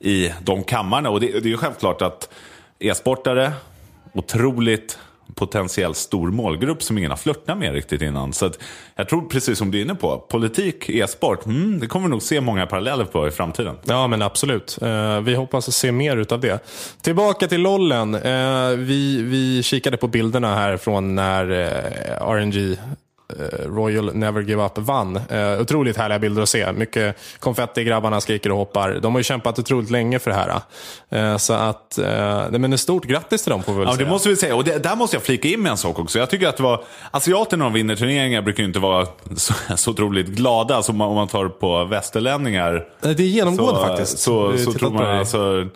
i 0.00 0.32
de 0.44 0.64
kammarna. 0.64 1.10
Och 1.10 1.20
det, 1.20 1.26
det 1.26 1.48
är 1.48 1.50
ju 1.50 1.56
självklart 1.56 2.02
att 2.02 2.28
e-sportare, 2.78 3.52
otroligt 4.12 4.98
potentiell 5.34 5.94
stor 5.94 6.30
målgrupp 6.30 6.82
som 6.82 6.98
ingen 6.98 7.10
har 7.10 7.18
flörtat 7.18 7.58
med 7.58 7.72
riktigt 7.72 8.02
innan. 8.02 8.32
Så 8.32 8.46
att 8.46 8.58
jag 8.96 9.08
tror 9.08 9.22
precis 9.28 9.58
som 9.58 9.70
du 9.70 9.78
är 9.78 9.82
inne 9.82 9.94
på, 9.94 10.18
politik, 10.18 10.88
e-sport, 10.88 11.46
mm, 11.46 11.80
det 11.80 11.86
kommer 11.86 12.06
vi 12.06 12.10
nog 12.10 12.22
se 12.22 12.40
många 12.40 12.66
paralleller 12.66 13.04
på 13.04 13.28
i 13.28 13.30
framtiden. 13.30 13.76
Ja, 13.84 14.06
men 14.06 14.22
absolut. 14.22 14.78
Eh, 14.82 15.20
vi 15.20 15.34
hoppas 15.34 15.68
att 15.68 15.74
se 15.74 15.92
mer 15.92 16.16
utav 16.16 16.40
det. 16.40 16.64
Tillbaka 17.02 17.48
till 17.48 17.60
lollen. 17.60 18.14
Eh, 18.14 18.68
vi, 18.68 19.22
vi 19.22 19.62
kikade 19.62 19.96
på 19.96 20.08
bilderna 20.08 20.54
här 20.54 20.76
från 20.76 21.14
när 21.14 21.50
eh, 21.50 22.28
RNG 22.28 22.76
Royal 23.66 24.14
Never 24.14 24.42
Give 24.42 24.64
Up 24.64 24.78
vann. 24.78 25.16
Eh, 25.16 25.60
otroligt 25.60 25.96
härliga 25.96 26.18
bilder 26.18 26.42
att 26.42 26.48
se. 26.48 26.72
Mycket 26.72 27.16
konfetti, 27.38 27.84
grabbarna 27.84 28.20
skriker 28.20 28.52
och 28.52 28.58
hoppar. 28.58 28.98
De 29.02 29.14
har 29.14 29.20
ju 29.20 29.24
kämpat 29.24 29.58
otroligt 29.58 29.90
länge 29.90 30.18
för 30.18 30.30
det 30.30 30.36
här. 30.36 30.60
Eh, 31.32 31.36
så 31.36 31.52
att, 31.52 31.98
eh, 31.98 32.50
men 32.50 32.72
ett 32.72 32.80
stort 32.80 33.04
grattis 33.04 33.42
till 33.42 33.50
dem 33.50 33.62
får 33.62 33.72
vi 33.72 33.78
väl 33.78 33.88
Ja, 33.88 33.94
säga. 33.94 34.04
det 34.04 34.10
måste 34.10 34.28
vi 34.28 34.36
säga. 34.36 34.56
Och 34.56 34.64
det, 34.64 34.78
där 34.82 34.96
måste 34.96 35.16
jag 35.16 35.22
flika 35.22 35.48
in 35.48 35.62
med 35.62 35.70
en 35.70 35.76
sak 35.76 35.98
också. 35.98 36.18
Jag 36.18 36.30
tycker 36.30 36.48
att 36.48 36.56
det 36.56 36.62
var, 36.62 36.84
asiater 37.10 37.56
när 37.56 37.64
de 37.64 37.72
vinner 37.72 37.96
turneringar 37.96 38.42
brukar 38.42 38.62
ju 38.62 38.66
inte 38.66 38.78
vara 38.78 39.06
så, 39.36 39.54
så 39.76 39.90
otroligt 39.90 40.26
glada. 40.26 40.82
Som 40.82 41.00
om 41.00 41.14
man 41.14 41.28
tar 41.28 41.48
på 41.48 41.84
västerlänningar. 41.84 42.74
Eh, 43.02 43.10
Det 43.10 43.22
är 43.22 43.26
genomgående 43.26 43.80
så, 43.80 43.86
faktiskt. 43.86 44.18
Så, 44.18 44.58
så 44.58 44.72
tror 44.72 44.90
man 44.90 45.06
alltså... 45.18 45.66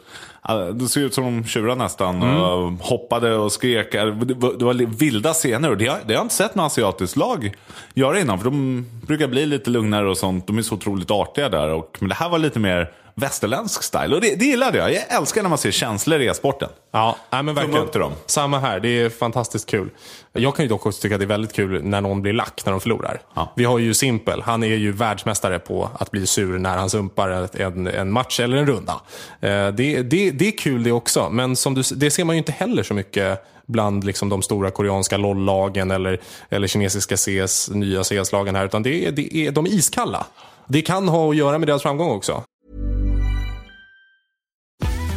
Det 0.74 0.88
ser 0.88 1.00
ut 1.00 1.14
som 1.14 1.24
de 1.24 1.44
tjurar 1.44 1.76
nästan. 1.76 2.22
Och 2.22 2.72
hoppade 2.72 3.36
och 3.36 3.52
skrek. 3.52 3.92
Det 3.92 4.10
var, 4.10 4.58
det 4.58 4.64
var 4.64 4.74
vilda 4.98 5.32
scener. 5.32 5.70
Och 5.70 5.76
det 5.76 5.86
har, 5.86 5.98
det 6.06 6.14
har 6.14 6.18
jag 6.18 6.24
inte 6.24 6.34
sett 6.34 6.54
något 6.54 6.66
asiatiskt 6.66 7.16
lag 7.16 7.52
göra 7.94 8.20
innan. 8.20 8.38
För 8.38 8.44
de 8.44 8.86
brukar 9.06 9.28
bli 9.28 9.46
lite 9.46 9.70
lugnare 9.70 10.10
och 10.10 10.18
sånt. 10.18 10.46
De 10.46 10.58
är 10.58 10.62
så 10.62 10.74
otroligt 10.74 11.10
artiga 11.10 11.48
där. 11.48 11.68
Och, 11.68 11.96
men 12.00 12.08
det 12.08 12.14
här 12.14 12.28
var 12.28 12.38
lite 12.38 12.58
mer 12.58 12.90
västerländsk 13.14 13.82
style. 13.82 14.14
Och 14.14 14.20
det, 14.20 14.34
det 14.34 14.44
gillade 14.44 14.78
jag. 14.78 14.92
Jag 14.92 15.02
älskar 15.08 15.42
när 15.42 15.48
man 15.48 15.58
ser 15.58 15.70
känslor 15.70 16.20
i 16.20 16.26
e-sporten. 16.26 16.68
Ja, 16.92 17.16
nej, 17.30 17.42
men 17.42 17.54
verkligen. 17.54 17.88
till 17.88 18.00
dem. 18.00 18.12
Samma 18.26 18.58
här. 18.58 18.80
Det 18.80 18.88
är 18.88 19.10
fantastiskt 19.10 19.66
kul. 19.70 19.88
Jag 20.32 20.56
kan 20.56 20.64
ju 20.64 20.68
dock 20.68 20.86
också 20.86 21.02
tycka 21.02 21.14
att 21.14 21.20
det 21.20 21.24
är 21.24 21.26
väldigt 21.28 21.52
kul 21.52 21.84
när 21.84 22.00
någon 22.00 22.22
blir 22.22 22.32
lack 22.32 22.62
när 22.64 22.72
de 22.72 22.80
förlorar. 22.80 23.20
Ja. 23.34 23.52
Vi 23.56 23.64
har 23.64 23.78
ju 23.78 23.94
Simpel. 23.94 24.42
Han 24.42 24.62
är 24.62 24.66
ju 24.76 24.92
världsmästare 24.92 25.58
på 25.58 25.90
att 25.98 26.10
bli 26.10 26.26
sur 26.26 26.58
när 26.58 26.76
han 26.76 26.90
sumpar 26.90 27.50
en, 27.60 27.86
en 27.86 28.10
match 28.12 28.40
eller 28.40 28.56
en 28.56 28.66
runda. 28.66 28.92
Eh, 29.40 29.68
Det, 29.68 30.02
det, 30.02 30.30
det 30.30 30.48
är 30.48 30.58
kul 30.58 30.82
det 30.82 30.92
också, 30.92 31.28
men 31.30 31.56
som 31.56 31.74
du, 31.74 31.82
det 31.94 32.10
ser 32.10 32.24
man 32.24 32.36
ju 32.36 32.38
inte 32.38 32.52
heller 32.52 32.82
så 32.82 32.94
mycket 32.94 33.44
bland 33.66 34.04
liksom 34.04 34.28
de 34.28 34.42
stora 34.42 34.70
koreanska 34.70 35.16
LOL-lagen 35.16 35.90
eller, 35.90 36.20
eller 36.48 36.68
kinesiska 36.68 37.16
CS, 37.16 37.70
nya 37.70 38.04
CS-lagen 38.04 38.54
här. 38.56 38.64
Utan 38.64 38.82
det 38.82 39.10
det 39.10 39.36
är, 39.36 39.50
de 39.50 39.66
är 39.66 39.70
iskalla. 39.70 40.26
Det 40.68 40.82
kan 40.82 41.08
ha 41.08 41.30
att 41.30 41.36
göra 41.36 41.58
med 41.58 41.68
deras 41.68 41.82
framgång 41.82 42.10
också. 42.10 42.42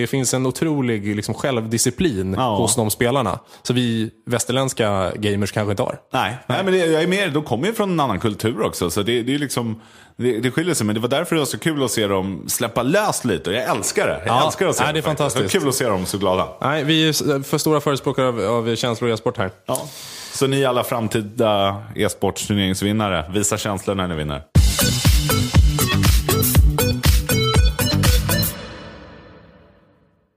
Det 0.00 0.06
finns 0.06 0.34
en 0.34 0.46
otrolig 0.46 1.16
liksom, 1.16 1.34
självdisciplin 1.34 2.34
Ja. 2.38 2.56
hos 2.56 2.76
de 2.76 2.90
spelarna. 2.90 3.38
Så 3.62 3.72
vi 3.72 4.10
västerländska 4.26 5.12
gamers 5.16 5.52
kanske 5.52 5.70
inte 5.70 5.82
har. 5.82 5.98
Nej, 6.12 6.36
Nej 6.46 6.64
men 6.64 6.72
det, 6.72 6.78
jag 6.78 7.02
är 7.02 7.06
med. 7.06 7.32
De 7.32 7.42
kommer 7.42 7.66
ju 7.66 7.74
från 7.74 7.90
en 7.90 8.00
annan 8.00 8.20
kultur 8.20 8.62
också. 8.62 8.90
Så 8.90 9.02
det, 9.02 9.22
det 9.22 9.34
är 9.34 9.38
liksom, 9.38 9.80
det, 10.16 10.40
det 10.40 10.50
skiljer 10.50 10.74
sig. 10.74 10.86
Men 10.86 10.94
det 10.94 11.00
var 11.00 11.08
därför 11.08 11.34
det 11.34 11.40
var 11.40 11.46
så 11.46 11.58
kul 11.58 11.84
att 11.84 11.90
se 11.90 12.06
dem 12.06 12.44
släppa 12.48 12.82
löst 12.82 13.24
lite. 13.24 13.50
Och 13.50 13.56
jag 13.56 13.64
älskar 13.76 14.06
det. 14.06 14.22
Jag 14.26 14.36
Ja, 14.36 14.46
älskar 14.46 14.66
att 14.68 14.76
se 14.76 14.84
nej, 14.84 14.92
det 14.92 14.98
är 14.98 15.02
fantastiskt. 15.02 15.52
Det 15.52 15.56
är 15.56 15.60
kul 15.60 15.68
att 15.68 15.74
se 15.74 15.86
dem 15.88 16.06
så 16.06 16.18
glada. 16.18 16.48
Nej, 16.60 16.84
vi 16.84 17.08
är 17.08 17.42
för 17.42 17.58
stora 17.58 17.80
förespråkare 17.80 18.28
av, 18.28 18.40
av 18.40 18.76
känslor 18.76 19.10
och 19.10 19.14
e-sport 19.14 19.38
här. 19.38 19.50
Ja. 19.66 19.88
Så 20.32 20.46
ni 20.46 20.64
alla 20.64 20.84
framtida 20.84 21.82
e-sportturneringsvinnare, 21.96 23.30
visa 23.34 23.58
känslor 23.58 23.94
när 23.94 24.08
ni 24.08 24.14
vinner. 24.14 24.42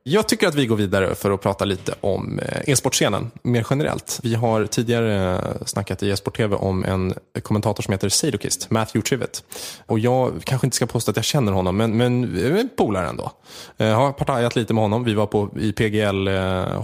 Jag 0.09 0.27
tycker 0.27 0.47
att 0.47 0.55
vi 0.55 0.65
går 0.65 0.75
vidare 0.75 1.15
för 1.15 1.31
att 1.31 1.41
prata 1.41 1.65
lite 1.65 1.93
om 2.01 2.39
eh, 2.39 2.69
e-sportscenen 2.69 3.31
mer 3.41 3.67
generellt. 3.69 4.19
Vi 4.23 4.35
har 4.35 4.65
tidigare 4.65 5.35
eh, 5.35 5.65
snackat 5.65 6.03
i 6.03 6.09
e-sport-tv 6.09 6.55
om 6.55 6.85
en 6.85 7.13
kommentator 7.41 7.83
som 7.83 7.91
heter 7.91 8.09
Sadokist, 8.09 8.69
Matthew 8.69 9.09
Trivet. 9.09 9.43
Och 9.85 9.99
jag 9.99 10.31
kanske 10.43 10.67
inte 10.67 10.75
ska 10.75 10.85
påstå 10.85 11.11
att 11.11 11.15
jag 11.17 11.25
känner 11.25 11.51
honom, 11.51 11.77
men, 11.77 11.97
men 11.97 12.37
eh, 12.57 12.65
polare 12.77 13.07
ändå. 13.07 13.31
Jag 13.77 13.95
har 13.95 14.11
partajat 14.11 14.55
lite 14.55 14.73
med 14.73 14.83
honom. 14.83 15.03
Vi 15.03 15.13
var 15.13 15.25
på 15.25 15.49
i 15.59 15.73
PGL 15.73 16.27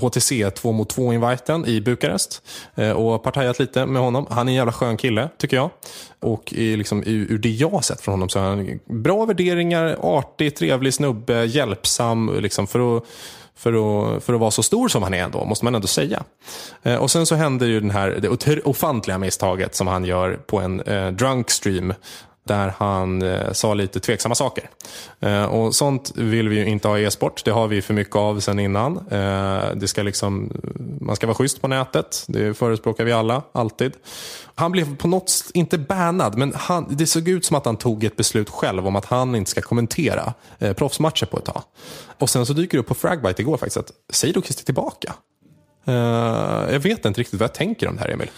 HTC 0.02 0.52
2 0.52 0.72
mot 0.72 0.90
2 0.90 1.14
inviten 1.14 1.66
i 1.66 1.82
Bukarest 1.82 2.42
och 2.96 3.24
partajat 3.24 3.60
lite 3.60 3.86
med 3.86 4.02
honom. 4.02 4.28
Han 4.30 4.48
är 4.48 4.52
en 4.52 4.56
jävla 4.56 4.72
skön 4.72 4.98
kille, 4.98 5.30
tycker 5.38 5.58
jag. 5.58 5.70
Och 6.24 6.54
i, 6.54 6.76
liksom, 6.78 7.04
ur, 7.06 7.32
ur 7.32 7.38
det 7.38 7.50
jag 7.50 7.84
sett 7.84 8.02
från 8.02 8.14
honom 8.14 8.30
så 8.30 8.40
har 8.40 8.48
han 8.48 8.80
bra 8.86 9.26
värderingar, 9.26 9.98
artig, 10.02 10.56
trevlig 10.56 10.94
snubbe, 10.94 11.46
hjälpsam 11.46 12.32
liksom, 12.40 12.68
för 12.68 12.98
att 12.98 13.04
för 13.56 13.74
att, 13.74 14.24
för 14.24 14.34
att 14.34 14.40
vara 14.40 14.52
så 14.52 14.64
stor 14.64 14.88
som 14.88 15.04
han 15.04 15.14
är 15.14 15.24
ändå, 15.24 15.46
måste 15.46 15.66
man 15.66 15.76
ändå 15.76 15.88
säga. 15.88 16.24
Eh, 16.84 16.96
och 16.96 17.12
sen 17.12 17.26
så 17.26 17.36
händer 17.36 17.68
ju 17.68 17.80
den 17.80 17.92
här, 17.92 18.18
det 18.22 18.62
ofantliga 18.66 19.18
misstaget 19.18 19.76
som 19.76 19.88
han 19.88 20.06
gör 20.06 20.40
på 20.48 20.60
en 20.60 20.82
eh, 20.82 21.12
drunk 21.12 21.50
stream 21.50 21.94
där 22.44 22.74
han 22.78 23.22
eh, 23.22 23.52
sa 23.52 23.74
lite 23.74 24.00
tveksamma 24.00 24.36
saker. 24.36 24.70
Eh, 25.20 25.46
och 25.46 25.76
Sånt 25.76 26.12
vill 26.16 26.50
vi 26.50 26.56
ju 26.56 26.66
inte 26.66 26.88
ha 26.88 27.00
i 27.00 27.04
e-sport. 27.04 27.46
Det 27.46 27.52
har 27.52 27.68
vi 27.68 27.82
för 27.82 27.94
mycket 27.94 28.16
av 28.16 28.40
sen 28.40 28.60
innan. 28.60 28.98
Eh, 28.98 29.76
det 29.76 29.88
ska 29.88 30.04
liksom, 30.04 30.52
man 31.02 31.16
ska 31.16 31.28
vara 31.28 31.36
schysst 31.36 31.62
på 31.62 31.68
nätet. 31.68 32.24
Det 32.28 32.58
förespråkar 32.58 33.04
vi 33.04 33.12
alla, 33.12 33.42
alltid. 33.52 33.94
Han 34.56 34.72
blev 34.72 34.98
på 34.98 35.08
något, 35.08 35.52
inte 35.54 35.78
bannad, 35.78 36.38
men 36.38 36.54
han, 36.56 36.86
det 36.90 37.08
såg 37.08 37.28
ut 37.28 37.46
som 37.46 37.58
att 37.58 37.66
han 37.66 37.78
tog 37.78 38.04
ett 38.04 38.16
beslut 38.16 38.50
själv 38.50 38.88
om 38.88 38.96
att 38.96 39.06
han 39.06 39.36
inte 39.36 39.52
ska 39.52 39.62
kommentera 39.62 40.34
eh, 40.60 40.74
proffsmatcher 40.74 41.26
på 41.26 41.38
ett 41.38 41.46
tag. 41.46 41.62
Och 42.20 42.30
sen 42.30 42.46
så 42.46 42.54
dyker 42.54 42.78
det 42.78 42.80
upp 42.80 42.88
på 42.88 42.96
Fragbite 42.96 43.42
igår 43.42 43.58
faktiskt 43.58 43.78
att 43.78 43.92
Seidokist 44.14 44.60
är 44.60 44.66
tillbaka. 44.66 45.14
Uh, 45.88 45.94
jag 46.72 46.80
vet 46.80 47.06
inte 47.06 47.20
riktigt 47.20 47.40
vad 47.40 47.50
jag 47.50 47.54
tänker 47.54 47.88
om 47.88 47.96
det 47.96 48.02
här, 48.02 48.10
Emil. 48.10 48.30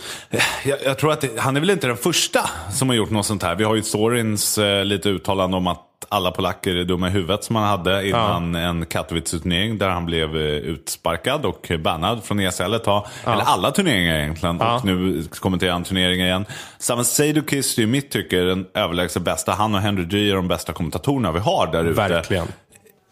Jag, 0.65 0.77
jag 0.83 0.97
tror 0.97 1.11
att 1.11 1.21
det, 1.21 1.39
han 1.39 1.55
är 1.55 1.59
väl 1.59 1.69
inte 1.69 1.87
den 1.87 1.97
första 1.97 2.49
som 2.71 2.89
har 2.89 2.95
gjort 2.95 3.09
något 3.09 3.25
sånt 3.25 3.43
här. 3.43 3.55
Vi 3.55 3.63
har 3.63 3.75
ju 3.75 3.81
Sorins 3.81 4.57
eh, 4.57 4.85
lite 4.85 5.09
uttalande 5.09 5.57
om 5.57 5.67
att 5.67 5.81
alla 6.09 6.31
polacker 6.31 6.75
är 6.75 6.83
dumma 6.83 7.07
i 7.07 7.11
huvudet 7.11 7.43
som 7.43 7.55
han 7.55 7.65
hade 7.65 8.07
innan 8.07 8.53
ja. 8.53 8.59
en 8.59 8.85
Katowice-turnering 8.85 9.77
där 9.77 9.89
han 9.89 10.05
blev 10.05 10.35
eh, 10.35 10.41
utsparkad 10.41 11.45
och 11.45 11.71
bannad 11.79 12.23
från 12.23 12.39
ESL 12.39 12.73
ett 12.73 12.83
tag. 12.83 13.05
Ja. 13.25 13.33
Eller 13.33 13.43
alla 13.43 13.71
turneringar 13.71 14.19
egentligen. 14.19 14.57
Ja. 14.59 14.75
Och 14.75 14.85
nu 14.85 15.23
kommenterar 15.39 15.71
han 15.71 15.83
turneringen 15.83 16.25
igen. 16.27 16.45
Saman 16.77 17.05
Seidokist 17.05 17.77
är 17.77 17.83
i 17.83 17.85
mitt 17.85 18.11
tycke 18.11 18.39
den 18.39 18.65
överlägset 18.73 19.21
bästa. 19.21 19.51
Han 19.51 19.75
och 19.75 19.81
Henry 19.81 20.05
G 20.05 20.29
är 20.29 20.35
de 20.35 20.47
bästa 20.47 20.73
kommentatorerna 20.73 21.31
vi 21.31 21.39
har 21.39 21.71
där 21.71 21.83
ute. 21.83 22.01
Verkligen. 22.01 22.47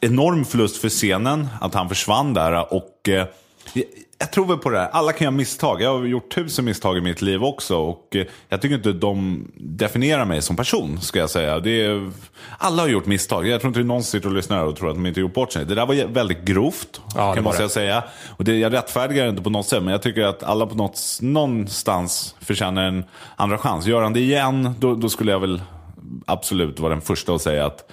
Enorm 0.02 0.46
förlust 0.46 0.82
för 0.82 0.90
scenen 0.90 1.48
att 1.62 1.74
han 1.74 1.90
försvann 1.90 2.34
där. 2.34 2.74
Och... 2.74 3.10
Eh, 3.10 3.26
jag 4.20 4.32
tror 4.32 4.46
väl 4.46 4.58
på 4.58 4.70
det 4.70 4.80
här. 4.80 4.90
Alla 4.92 5.12
kan 5.12 5.26
göra 5.26 5.32
misstag. 5.32 5.82
Jag 5.82 5.98
har 5.98 6.06
gjort 6.06 6.34
tusen 6.34 6.66
misstag 6.66 6.98
i 6.98 7.02
mitt 7.02 7.22
liv 7.22 7.44
också. 7.44 7.78
Och 7.78 8.16
eh, 8.16 8.26
jag 8.50 8.62
tycker 8.62 8.76
inte 8.76 8.92
de 8.92 9.48
definierar 9.56 10.26
mig 10.26 10.42
som 10.42 10.56
person, 10.56 11.02
ska 11.02 11.20
jag 11.20 11.30
säga. 11.30 11.60
Det 11.60 11.86
är, 11.86 12.12
alla 12.58 12.82
har 12.82 12.90
gjort 12.90 13.06
misstag. 13.06 13.48
Jag 13.48 13.62
tror 13.62 13.70
inte 13.70 13.84
någon 13.84 14.04
sitter 14.04 14.28
och 14.28 14.36
lyssnar 14.36 14.64
och 14.64 14.76
tror 14.76 14.90
att 14.90 14.96
de 14.96 15.06
inte 15.06 15.20
gjort 15.20 15.34
bort 15.34 15.52
sig. 15.52 15.66
Det 15.66 15.76
där 15.76 15.86
var 15.86 16.06
väldigt 16.06 16.42
grovt, 16.42 17.02
ja, 17.16 17.34
kan 17.34 17.44
måste 17.44 17.62
jag 17.62 17.72
säga. 17.72 18.04
Och 18.30 18.44
det, 18.44 18.60
jag 18.60 18.74
rättfärdigar 18.74 19.28
inte 19.28 19.42
på 19.42 19.50
något 19.50 19.66
sätt, 19.66 19.84
men 19.84 19.92
jag 19.92 20.02
tycker 20.02 20.22
att 20.22 20.44
alla 20.44 20.66
på 20.66 20.76
något, 20.76 21.00
någonstans 21.22 22.36
förtjänar 22.40 22.84
en 22.84 23.04
andra 23.36 23.58
chans. 23.58 23.86
Gör 23.86 24.02
han 24.02 24.14
det 24.14 24.20
igen, 24.20 24.76
då, 24.80 24.96
då 24.96 25.10
skulle 25.10 25.32
jag 25.32 25.40
väl 25.40 25.62
absolut 26.26 26.80
vara 26.80 26.94
den 26.94 27.02
första 27.02 27.34
att 27.34 27.42
säga 27.42 27.66
att 27.66 27.92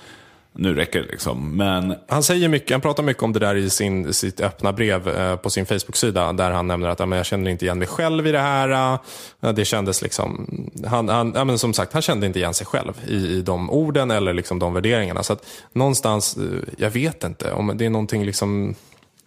nu 0.53 0.75
räcker 0.75 1.01
det 1.01 1.07
liksom. 1.07 1.57
Men... 1.57 1.95
Han, 2.09 2.23
säger 2.23 2.49
mycket, 2.49 2.71
han 2.71 2.81
pratar 2.81 3.03
mycket 3.03 3.23
om 3.23 3.33
det 3.33 3.39
där 3.39 3.55
i 3.55 3.71
sin, 3.71 4.15
sitt 4.15 4.41
öppna 4.41 4.73
brev 4.73 5.09
eh, 5.09 5.37
på 5.37 5.51
sin 5.51 5.67
Facebook-sida. 5.67 6.33
Där 6.33 6.51
han 6.51 6.67
nämner 6.67 6.89
att 6.89 6.99
jag 6.99 7.27
känner 7.27 7.51
inte 7.51 7.65
igen 7.65 7.79
mig 7.79 7.89
själv 7.89 8.27
i 8.27 8.33
det 8.33 8.39
här. 8.39 8.99
Eh, 9.43 9.53
det 9.53 9.65
kändes 9.65 10.03
liksom, 10.03 10.47
han, 10.87 11.09
han, 11.09 11.33
ja, 11.35 11.45
men 11.45 11.59
som 11.59 11.75
sagt, 11.75 11.93
han 11.93 12.03
kände 12.03 12.27
inte 12.27 12.39
igen 12.39 12.55
sig 12.55 12.67
själv 12.67 12.93
i, 13.07 13.15
i 13.15 13.43
de 13.43 13.71
orden 13.71 14.11
eller 14.11 14.33
liksom 14.33 14.59
de 14.59 14.75
värderingarna. 14.75 15.23
Så 15.23 15.33
att 15.33 15.47
någonstans, 15.73 16.37
eh, 16.37 16.43
jag 16.77 16.91
vet 16.91 17.25
inte 17.25 17.53
om 17.53 17.73
det 17.77 17.87
är 17.87 17.91
någonting 17.91 18.25
liksom 18.25 18.75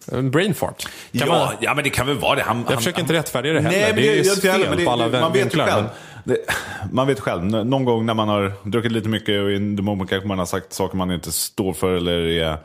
brain 0.06 0.54
fart. 0.54 0.86
ja, 1.10 1.26
man... 1.26 1.54
ja, 1.60 1.74
men 1.74 1.84
det 1.84 1.90
kan 1.90 2.06
väl 2.06 2.18
vara 2.18 2.34
det. 2.34 2.42
Han, 2.42 2.58
jag 2.58 2.66
han, 2.66 2.76
försöker 2.76 3.00
inte 3.00 3.12
rättfärdiga 3.12 3.52
det 3.52 3.60
heller. 3.60 3.80
Nej, 3.80 3.92
det 3.96 4.08
är 4.08 4.24
ju 4.24 4.40
fel 4.40 4.84
på 4.84 4.90
alla 4.90 5.20
man 5.20 5.32
vet 5.32 5.54
ju 5.54 5.58
själv. 5.58 5.84
Det, 6.24 6.36
man 6.92 7.06
vet 7.06 7.20
själv, 7.20 7.44
någon 7.44 7.84
gång 7.84 8.06
när 8.06 8.14
man 8.14 8.28
har 8.28 8.52
druckit 8.62 8.92
lite 8.92 9.08
mycket 9.08 9.42
och 9.42 9.52
in 9.52 9.76
the 9.76 9.82
moment 9.82 10.10
kanske 10.10 10.28
man 10.28 10.38
har 10.38 10.46
sagt 10.46 10.72
saker 10.72 10.96
man 10.96 11.10
inte 11.10 11.32
står 11.32 11.72
för 11.72 11.92
eller 11.92 12.12
är 12.12 12.56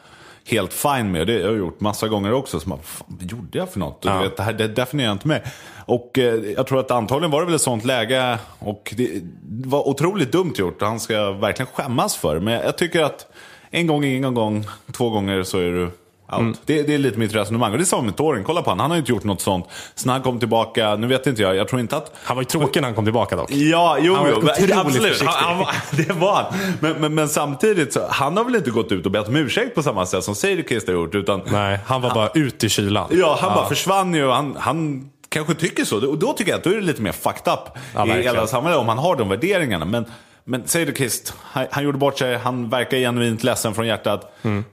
helt 0.45 0.73
fine 0.73 1.11
med. 1.11 1.27
Det 1.27 1.33
har 1.33 1.39
jag 1.39 1.57
gjort 1.57 1.79
massa 1.79 2.07
gånger 2.07 2.33
också. 2.33 2.59
Så 2.59 2.69
man, 2.69 2.79
vad 3.05 3.31
gjorde 3.31 3.57
jag 3.57 3.71
för 3.71 3.79
något? 3.79 3.99
Ja. 4.01 4.13
Du 4.13 4.23
vet, 4.23 4.37
det 4.37 4.43
här 4.43 4.53
det 4.53 4.67
definierar 4.67 5.11
inte 5.11 5.27
mig. 5.27 5.43
Och 5.85 6.19
eh, 6.19 6.35
jag 6.55 6.67
tror 6.67 6.79
att 6.79 6.91
antagligen 6.91 7.31
var 7.31 7.39
det 7.39 7.45
väl 7.45 7.55
ett 7.55 7.61
sånt 7.61 7.85
läge. 7.85 8.37
Och 8.59 8.93
det 8.97 9.21
var 9.41 9.87
otroligt 9.87 10.31
dumt 10.31 10.53
gjort. 10.55 10.81
Han 10.81 10.99
ska 10.99 11.31
verkligen 11.31 11.67
skämmas 11.73 12.15
för. 12.15 12.39
Men 12.39 12.53
jag 12.53 12.77
tycker 12.77 13.03
att 13.03 13.27
en 13.71 13.87
gång 13.87 14.03
ingen 14.03 14.33
gång. 14.33 14.65
Två 14.91 15.09
gånger 15.09 15.43
så 15.43 15.57
är 15.59 15.71
du 15.71 15.91
Mm. 16.31 16.55
Det, 16.65 16.83
det, 16.83 16.93
är 16.93 16.97
lite 16.97 17.19
mitt 17.19 17.35
resonemang. 17.35 17.71
Och 17.71 17.77
det 17.77 17.85
samma 17.85 18.01
med 18.01 18.15
Torin. 18.15 18.43
Kolla 18.43 18.61
på 18.61 18.69
honom. 18.69 18.79
Han 18.79 18.91
har 18.91 18.97
ju 18.97 18.99
inte 18.99 19.11
gjort 19.11 19.23
något 19.23 19.41
sånt. 19.41 19.65
Sen 19.95 20.09
han 20.09 20.21
kom 20.21 20.39
tillbaka, 20.39 20.95
nu 20.95 21.07
vet 21.07 21.27
inte 21.27 21.41
jag, 21.41 21.55
jag 21.55 21.67
tror 21.67 21.81
inte 21.81 21.97
att... 21.97 22.11
Han 22.23 22.35
var 22.35 22.41
ju 22.41 22.45
tråkig 22.45 22.81
när 22.81 22.87
han 22.87 22.95
kom 22.95 23.05
tillbaka 23.05 23.35
dock. 23.35 23.51
Ja, 23.51 23.97
jo, 24.01 24.15
han 24.15 24.23
var 24.23 24.55
jo 24.59 24.73
absolut. 24.79 25.21
Han, 25.21 25.57
han 25.57 25.65
det 25.91 26.13
var 26.13 26.35
han. 26.35 26.53
Men, 26.79 26.93
men, 26.93 27.13
men, 27.13 27.29
samtidigt, 27.29 27.93
så, 27.93 28.07
han 28.09 28.37
har 28.37 28.43
väl 28.43 28.55
inte 28.55 28.71
gått 28.71 28.91
ut 28.91 29.05
och 29.05 29.11
bett 29.11 29.27
om 29.27 29.35
ursäkt 29.35 29.75
på 29.75 29.83
samma 29.83 30.05
sätt 30.05 30.23
som 30.23 30.35
Seidekist 30.35 30.87
har 30.87 30.93
gjort. 30.93 31.15
Utan, 31.15 31.41
Nej, 31.51 31.79
han 31.85 32.01
var 32.01 32.13
bara 32.13 32.29
ut 32.29 32.63
i 32.63 32.69
kylan. 32.69 33.07
Ja, 33.11 33.37
han 33.41 33.49
ja. 33.49 33.55
bara 33.55 33.69
försvann 33.69 34.13
ju. 34.13 34.29
Han, 34.29 34.57
han 34.59 35.09
kanske 35.29 35.53
tycker 35.53 35.85
så. 35.85 36.09
Och 36.09 36.17
då 36.17 36.33
tycker 36.33 36.51
jag 36.51 36.57
att 36.57 36.63
då 36.63 36.69
är 36.69 36.75
det 36.75 36.81
lite 36.81 37.01
mer 37.01 37.11
fucked 37.11 37.53
up 37.53 37.59
ja, 37.95 38.07
i 38.07 38.21
hela 38.21 38.47
samhället 38.47 38.79
om 38.79 38.87
han 38.87 38.97
har 38.97 39.15
de 39.15 39.29
värderingarna. 39.29 39.85
Men, 39.85 40.05
men 40.43 40.67
Seidekist, 40.67 41.33
han, 41.41 41.67
han 41.71 41.83
gjorde 41.83 41.97
bort 41.97 42.19
sig. 42.19 42.37
Han 42.37 42.69
verkar 42.69 42.97
genuint 42.97 43.43
ledsen 43.43 43.73
från 43.73 43.87
hjärtat. 43.87 44.33
Mm. 44.41 44.63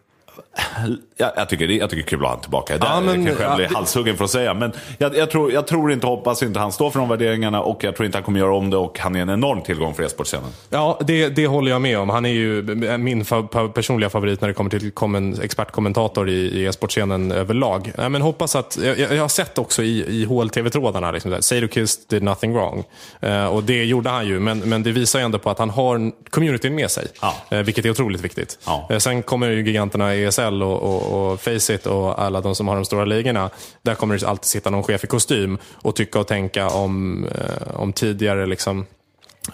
Jag, 1.17 1.31
jag, 1.37 1.49
tycker, 1.49 1.69
jag 1.69 1.91
tycker 1.91 2.03
kul 2.03 2.19
att 2.19 2.23
ha 2.23 2.29
honom 2.29 2.43
tillbaka. 2.43 2.79
Det 2.79 2.87
ja, 2.87 3.01
men, 3.01 3.27
kanske 3.27 3.45
jag 3.45 3.57
blir 3.57 3.69
halshuggen 3.69 4.17
för 4.17 4.25
att 4.25 4.31
säga. 4.31 4.55
Men 4.55 4.73
jag, 4.99 5.17
jag, 5.17 5.31
tror, 5.31 5.53
jag 5.53 5.67
tror 5.67 5.93
inte, 5.93 6.07
hoppas 6.07 6.43
inte 6.43 6.61
han 6.61 6.73
står 6.73 6.91
för 6.91 6.99
de 6.99 7.09
värderingarna 7.09 7.63
och 7.63 7.85
jag 7.85 7.97
tror 7.97 8.07
inte 8.07 8.19
han 8.19 8.25
kommer 8.25 8.41
göra 8.41 8.55
om 8.55 8.71
det 8.71 8.77
och 8.77 8.99
han 8.99 9.17
är 9.17 9.21
en 9.21 9.31
enorm 9.31 9.61
tillgång 9.61 9.95
för 9.95 10.03
e-sportscenen. 10.03 10.51
Ja, 10.71 10.99
det, 11.01 11.29
det 11.29 11.47
håller 11.47 11.71
jag 11.71 11.83
med 11.83 11.99
om. 11.99 12.09
Han 12.09 12.27
är 12.27 12.31
ju 12.31 12.63
min 12.99 13.25
fa 13.25 13.43
personliga 13.75 14.11
favorit 14.11 14.41
när 14.41 14.49
det 14.49 14.55
kommer 14.55 14.71
till 14.71 14.91
kommen, 14.91 15.41
expertkommentator 15.43 16.29
i, 16.29 16.33
i 16.33 16.67
e-sportscenen 16.67 17.33
överlag. 17.33 17.93
Ja, 17.97 18.09
men 18.09 18.23
hoppas 18.23 18.57
att, 18.57 18.79
jag, 18.83 18.99
jag 18.99 19.21
har 19.21 19.29
sett 19.29 19.59
också 19.59 19.83
i, 19.83 20.05
i 20.09 20.25
HLTV-trådarna, 20.25 21.11
liksom, 21.11 21.37
Sadokist 21.41 22.09
did 22.09 22.23
nothing 22.23 22.53
wrong. 22.55 22.85
Uh, 23.25 23.47
och 23.47 23.63
det 23.63 23.85
gjorde 23.85 24.11
han 24.11 24.27
ju, 24.27 24.41
men, 24.41 24.59
men 24.59 24.83
det 24.83 24.93
visar 24.93 25.19
ju 25.19 25.25
ändå 25.25 25.39
på 25.39 25.51
att 25.51 25.59
han 25.59 25.71
har 25.71 26.13
communityn 26.31 26.75
med 26.75 26.91
sig. 26.91 27.07
Ja. 27.21 27.35
Uh, 27.53 27.63
vilket 27.63 27.85
är 27.85 27.91
otroligt 27.91 28.21
viktigt. 28.21 28.59
Ja. 28.67 28.89
Uh, 28.91 28.99
sen 28.99 29.23
kommer 29.23 29.51
ju 29.51 29.67
giganterna 29.67 30.15
ESL 30.27 30.63
och, 30.63 30.83
och, 30.83 31.33
och 31.33 31.41
Faceit 31.41 31.87
och 31.87 32.23
alla 32.23 32.41
de 32.41 32.55
som 32.55 32.69
har 32.69 32.75
de 32.75 32.85
stora 32.85 33.05
ligorna. 33.05 33.51
Där 33.83 33.95
kommer 33.95 34.19
det 34.19 34.29
alltid 34.29 34.45
sitta 34.45 34.71
någon 34.71 34.83
chef 34.83 35.05
i 35.05 35.07
kostym 35.07 35.59
och 35.73 35.97
tycka 35.97 36.21
och 36.21 36.27
tänka 36.27 36.69
om, 36.69 37.25
eh, 37.25 37.81
om 37.81 37.93
tidigare 37.93 38.47
liksom, 38.47 38.87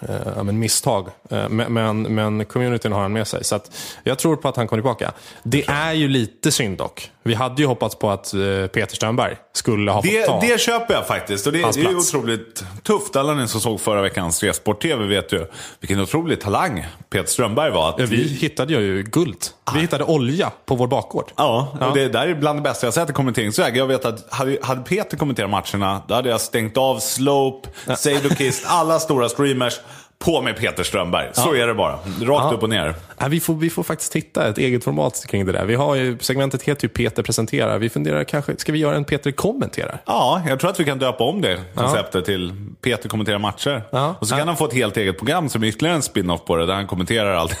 eh, 0.01 0.43
men 0.43 0.59
misstag. 0.59 1.07
Eh, 1.29 1.49
men, 1.49 2.01
men 2.01 2.45
communityn 2.45 2.91
har 2.91 3.01
han 3.01 3.13
med 3.13 3.27
sig. 3.27 3.43
Så 3.43 3.59
jag 4.03 4.19
tror 4.19 4.35
på 4.35 4.47
att 4.47 4.55
han 4.55 4.67
kommer 4.67 4.81
tillbaka. 4.81 5.13
Det 5.43 5.65
är 5.67 5.93
ju 5.93 6.07
lite 6.07 6.51
synd 6.51 6.77
dock. 6.77 7.11
Vi 7.23 7.33
hade 7.33 7.61
ju 7.61 7.67
hoppats 7.67 7.95
på 7.95 8.09
att 8.09 8.33
eh, 8.33 8.39
Peter 8.67 8.95
Strömberg 8.95 9.35
skulle 9.53 9.91
ha 9.91 10.01
det, 10.01 10.25
fått 10.25 10.41
ta 10.41 10.47
Det 10.47 10.61
köper 10.61 10.93
jag 10.93 11.07
faktiskt. 11.07 11.47
Och 11.47 11.53
det, 11.53 11.59
det 11.59 11.81
är 11.81 11.89
ju 11.89 11.97
otroligt 11.97 12.63
tufft. 12.83 13.15
Alla 13.15 13.33
ni 13.33 13.47
som 13.47 13.61
såg 13.61 13.81
förra 13.81 14.01
veckans 14.01 14.43
Resport-TV 14.43 15.05
vet 15.05 15.33
ju 15.33 15.45
vilken 15.79 15.99
otrolig 15.99 16.41
talang 16.41 16.85
Peter 17.09 17.29
Strömberg 17.29 17.71
var. 17.71 17.89
Att 17.89 17.99
ja, 17.99 18.05
vi, 18.05 18.15
vi 18.15 18.23
hittade 18.23 18.73
ju 18.73 19.03
guld. 19.03 19.45
Vi 19.73 19.79
hittade 19.79 20.03
olja 20.03 20.51
på 20.65 20.75
vår 20.75 20.87
bakgård. 20.87 21.31
Ja, 21.35 21.71
och 21.73 21.77
ja. 21.81 21.91
det 21.93 22.07
där 22.07 22.27
är 22.27 22.35
bland 22.35 22.59
det 22.59 22.63
bästa 22.63 22.87
jag 22.87 22.93
sett 22.93 23.09
i 23.09 23.13
kommenteringsväg. 23.13 23.77
Jag 23.77 23.87
vet 23.87 24.05
att 24.05 24.33
hade, 24.33 24.81
Peter 24.81 25.17
kommenterat 25.17 25.49
matcherna, 25.49 26.01
då 26.07 26.13
hade 26.13 26.29
jag 26.29 26.41
stängt 26.41 26.77
av 26.77 26.99
Slope, 26.99 27.69
ja. 27.87 27.95
Sailor 27.95 28.31
alla 28.65 28.99
stora 28.99 29.29
streamers. 29.29 29.79
På 30.19 30.41
med 30.41 30.57
Peter 30.57 30.83
Strömberg. 30.83 31.29
Så 31.33 31.55
är 31.55 31.67
det 31.67 31.73
bara. 31.73 31.93
Rakt 31.93 32.05
ja. 32.21 32.51
upp 32.53 32.63
och 32.63 32.69
ner. 32.69 32.95
Ja, 33.17 33.27
vi, 33.27 33.39
får, 33.39 33.53
vi 33.53 33.69
får 33.69 33.83
faktiskt 33.83 34.15
hitta 34.15 34.47
ett 34.47 34.57
eget 34.57 34.83
format 34.83 35.25
kring 35.27 35.45
det 35.45 35.51
där. 35.51 35.65
Vi 35.65 35.75
har 35.75 35.95
ju, 35.95 36.17
segmentet 36.19 36.61
heter 36.61 36.83
ju 36.83 36.89
Peter 36.89 37.23
presenterar. 37.23 37.77
Vi 37.77 37.89
funderar 37.89 38.23
kanske, 38.23 38.57
ska 38.57 38.71
vi 38.71 38.79
göra 38.79 38.95
en 38.95 39.05
Peter 39.05 39.31
kommenterar? 39.31 40.01
Ja, 40.05 40.41
jag 40.47 40.59
tror 40.59 40.69
att 40.69 40.79
vi 40.79 40.85
kan 40.85 40.99
döpa 40.99 41.23
om 41.23 41.41
det 41.41 41.59
konceptet 41.75 42.15
ja. 42.15 42.21
till 42.21 42.53
Peter 42.81 43.09
kommenterar 43.09 43.39
matcher. 43.39 43.83
Ja. 43.91 44.15
Och 44.19 44.27
så 44.27 44.35
kan 44.35 44.47
han 44.47 44.57
få 44.57 44.65
ett 44.65 44.73
helt 44.73 44.97
eget 44.97 45.17
program 45.17 45.49
som 45.49 45.63
är 45.63 45.67
ytterligare 45.67 45.95
en 45.95 46.01
spin-off 46.01 46.45
på 46.45 46.55
det, 46.55 46.65
där 46.65 46.73
han 46.73 46.87
kommenterar 46.87 47.35
allt. 47.35 47.51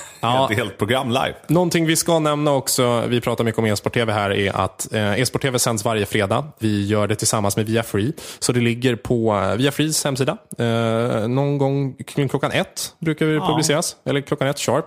Ett 0.49 0.57
helt 0.57 0.77
program 0.77 1.09
live. 1.09 1.33
Någonting 1.47 1.85
vi 1.85 1.95
ska 1.95 2.19
nämna 2.19 2.51
också, 2.51 3.03
vi 3.07 3.21
pratar 3.21 3.43
mycket 3.43 3.59
om 3.59 3.65
e-sport-tv 3.65 4.13
här, 4.13 4.31
är 4.31 4.55
att 4.55 4.93
eh, 4.93 5.19
e-sport-tv 5.19 5.59
sänds 5.59 5.85
varje 5.85 6.05
fredag. 6.05 6.47
Vi 6.59 6.85
gör 6.85 7.07
det 7.07 7.15
tillsammans 7.15 7.57
med 7.57 7.65
Viafree. 7.65 8.13
Så 8.39 8.51
det 8.51 8.59
ligger 8.59 8.95
på 8.95 9.35
eh, 9.35 9.55
Viafrees 9.55 10.05
hemsida. 10.05 10.37
Eh, 10.57 11.27
någon 11.27 11.57
gång 11.57 11.95
klockan 12.29 12.51
ett 12.51 12.95
brukar 12.99 13.25
det 13.25 13.39
publiceras. 13.39 13.95
Eller 14.05 14.21
klockan 14.21 14.47
ett 14.47 14.59
sharp. 14.59 14.85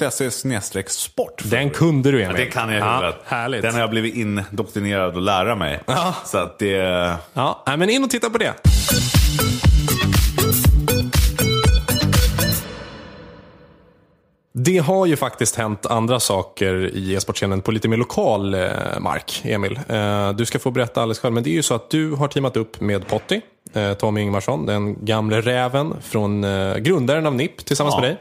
Viafree.se 0.00 0.84
sport. 0.88 1.42
Den 1.44 1.70
kunde 1.70 2.10
du 2.10 2.22
Emil. 2.22 2.38
Ja, 2.38 2.44
det 2.44 2.50
kan 2.50 2.72
jag 2.72 2.80
ja, 2.80 3.12
härligt. 3.24 3.62
Den 3.62 3.74
har 3.74 3.80
jag 3.80 3.90
blivit 3.90 4.14
indoktrinerad 4.14 5.16
att 5.16 5.22
lära 5.22 5.54
mig. 5.54 5.80
Ja. 5.86 6.14
Så 6.24 6.38
att 6.38 6.58
det... 6.58 7.16
Ja, 7.32 7.64
men 7.66 7.90
in 7.90 8.04
och 8.04 8.10
titta 8.10 8.30
på 8.30 8.38
det. 8.38 8.54
Det 14.60 14.78
har 14.78 15.06
ju 15.06 15.16
faktiskt 15.16 15.56
hänt 15.56 15.86
andra 15.86 16.20
saker 16.20 16.90
i 16.94 17.14
e-sportscenen 17.14 17.62
på 17.62 17.70
lite 17.70 17.88
mer 17.88 17.96
lokal 17.96 18.54
eh, 18.54 18.60
mark, 19.00 19.40
Emil. 19.44 19.80
Eh, 19.88 20.32
du 20.32 20.46
ska 20.46 20.58
få 20.58 20.70
berätta 20.70 21.02
alldeles 21.02 21.18
själv, 21.18 21.34
men 21.34 21.42
det 21.42 21.50
är 21.50 21.54
ju 21.54 21.62
så 21.62 21.74
att 21.74 21.90
du 21.90 22.12
har 22.12 22.28
teamat 22.28 22.56
upp 22.56 22.80
med 22.80 23.06
Potti, 23.06 23.40
eh, 23.72 23.92
Tommy 23.92 24.20
Ingvarsson, 24.20 24.66
den 24.66 25.04
gamle 25.04 25.40
räven 25.40 25.94
från 26.02 26.46
grundaren 26.78 27.26
av 27.26 27.34
NIP 27.34 27.64
tillsammans 27.64 27.94
ja. 27.94 28.00
med 28.00 28.10
dig. 28.10 28.18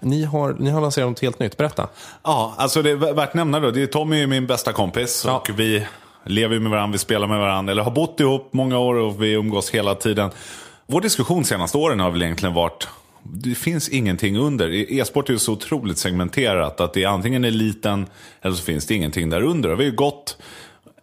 Ni 0.00 0.24
har, 0.24 0.56
ni 0.58 0.70
har 0.70 0.80
lanserat 0.80 1.08
något 1.08 1.20
helt 1.20 1.38
nytt, 1.38 1.56
berätta. 1.56 1.88
Ja, 2.22 2.54
alltså 2.56 2.82
det 2.82 2.90
är 2.90 2.96
värt 2.96 3.28
att 3.28 3.34
nämna 3.34 3.60
då. 3.60 3.70
Det 3.70 3.82
är 3.82 3.86
Tommy 3.86 4.22
är 4.22 4.26
min 4.26 4.46
bästa 4.46 4.72
kompis 4.72 5.24
ja. 5.26 5.38
och 5.38 5.50
vi 5.58 5.86
lever 6.26 6.58
med 6.58 6.70
varandra, 6.70 6.92
vi 6.92 6.98
spelar 6.98 7.26
med 7.26 7.38
varandra, 7.38 7.70
eller 7.70 7.82
har 7.82 7.90
bott 7.90 8.20
ihop 8.20 8.48
många 8.52 8.78
år 8.78 8.94
och 8.94 9.22
vi 9.22 9.32
umgås 9.32 9.70
hela 9.70 9.94
tiden. 9.94 10.30
Vår 10.86 11.00
diskussion 11.00 11.44
senaste 11.44 11.78
åren 11.78 12.00
har 12.00 12.10
väl 12.10 12.22
egentligen 12.22 12.54
varit 12.54 12.88
det 13.24 13.54
finns 13.54 13.88
ingenting 13.88 14.36
under. 14.38 14.68
E- 14.70 14.86
E-sport 14.88 15.28
är 15.28 15.32
ju 15.32 15.38
så 15.38 15.52
otroligt 15.52 15.98
segmenterat 15.98 16.80
att 16.80 16.92
det 16.94 17.02
är 17.04 17.08
antingen 17.08 17.44
eliten 17.44 18.06
eller 18.42 18.56
så 18.56 18.62
finns 18.62 18.86
det 18.86 18.94
ingenting 18.94 19.30
där 19.30 19.42
under. 19.42 19.70
Och 19.72 19.80
vi 19.80 19.84
har 19.84 19.90
ju 19.90 19.96
gått 19.96 20.36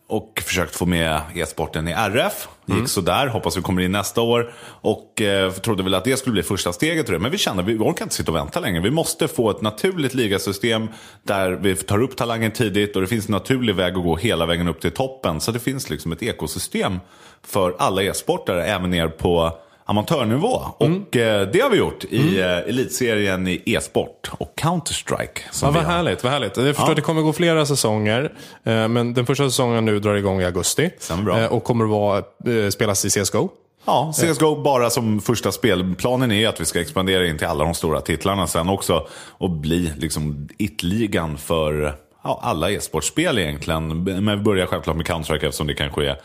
och 0.08 0.42
försökt 0.46 0.76
få 0.76 0.86
med 0.86 1.22
e-sporten 1.36 1.88
i 1.88 1.92
RF. 1.92 2.48
Gick 2.66 2.76
Mm. 2.76 2.88
sådär, 2.88 3.28
hoppas 3.28 3.58
vi 3.58 3.62
kommer 3.62 3.82
in 3.82 3.92
nästa 3.92 4.22
år. 4.22 4.54
Och 4.82 5.22
eh, 5.22 5.52
trodde 5.52 5.84
väl 5.84 5.94
att 5.94 6.04
det 6.04 6.18
skulle 6.18 6.34
bli 6.34 6.44
första 6.44 6.74
steget 6.74 7.06
till 7.06 7.14
det. 7.14 7.20
Men 7.20 7.32
vi 7.32 7.38
kände 7.38 7.64
att 7.64 7.70
vi 7.70 7.78
orkar 7.78 8.06
inte 8.06 8.16
sitta 8.16 8.32
och 8.32 8.38
vänta 8.38 8.60
längre. 8.60 8.82
Vi 8.82 8.92
måste 8.92 9.28
få 9.28 9.50
ett 9.50 9.62
naturligt 9.62 10.14
ligasystem 10.14 10.88
där 11.24 11.52
vi 11.52 11.76
tar 11.76 12.02
upp 12.02 12.16
talangen 12.16 12.52
tidigt 12.52 12.96
och 12.96 13.02
det 13.02 13.08
finns 13.08 13.26
en 13.28 13.32
naturlig 13.32 13.76
väg 13.76 13.98
att 13.98 14.04
gå 14.04 14.16
hela 14.16 14.46
vägen 14.46 14.68
upp 14.68 14.82
till 14.82 14.92
toppen. 14.92 15.42
Så 15.42 15.52
det 15.52 15.60
finns 15.60 15.90
liksom 15.90 16.12
ett 16.12 16.24
ekosystem 16.24 17.00
för 17.46 17.76
alla 17.80 18.04
e-sportare, 18.04 18.66
även 18.66 18.90
ner 18.90 19.08
på 19.08 19.58
amatörnivå. 19.90 20.62
Mm. 20.80 21.04
Och 21.08 21.16
eh, 21.16 21.48
det 21.48 21.60
har 21.62 21.70
vi 21.70 21.78
gjort 21.78 22.04
i 22.04 22.40
eh, 22.40 22.58
elitserien 22.58 23.48
i 23.48 23.62
e-sport 23.66 24.32
och 24.32 24.54
Counter-Strike. 24.62 25.40
Ja, 25.62 25.72
vad 25.72 25.84
härligt, 25.84 26.24
vad 26.24 26.34
härligt. 26.34 26.58
Jag 26.58 26.66
förstår 26.66 26.86
Ja. 26.86 26.90
att 26.92 26.96
det 26.96 27.02
kommer 27.02 27.22
gå 27.22 27.34
flera 27.34 27.66
säsonger. 27.66 28.24
eh, 28.64 28.88
Men 28.88 29.14
den 29.14 29.26
första 29.26 29.44
säsongen 29.44 29.86
nu 29.86 30.00
drar 30.00 30.16
igång 30.16 30.42
i 30.42 30.46
augusti. 30.46 30.90
Bra. 31.26 31.40
Eh, 31.40 31.46
Och 31.52 31.64
kommer 31.64 31.84
att 31.86 31.92
vara, 31.92 32.18
eh, 32.18 32.70
spelas 32.70 33.06
i 33.06 33.10
CSGO. 33.10 33.50
Ja, 33.86 34.14
CSGO 34.16 34.56
bara 34.64 34.90
som 34.90 35.22
första 35.22 35.52
spel. 35.52 35.96
Planen 35.98 36.32
är 36.32 36.48
att 36.48 36.62
vi 36.62 36.66
ska 36.66 36.82
expandera 36.82 37.28
in 37.28 37.38
till 37.38 37.48
alla 37.48 37.64
de 37.64 37.74
stora 37.74 38.02
titlarna 38.02 38.48
sen 38.48 38.70
också. 38.70 39.08
Och 39.30 39.50
bli 39.50 39.94
liksom 39.98 40.50
it-ligan 40.58 41.38
för 41.38 41.96
ja, 42.24 42.40
alla 42.44 42.72
e-sportspel 42.72 43.40
egentligen. 43.40 44.04
Men 44.04 44.38
vi 44.38 44.44
börjar 44.44 44.66
självklart 44.66 44.96
med 44.96 45.06
Counter-Strike 45.06 45.46
eftersom 45.46 45.68
det 45.68 45.74
kanske 45.74 46.06
är 46.06 46.18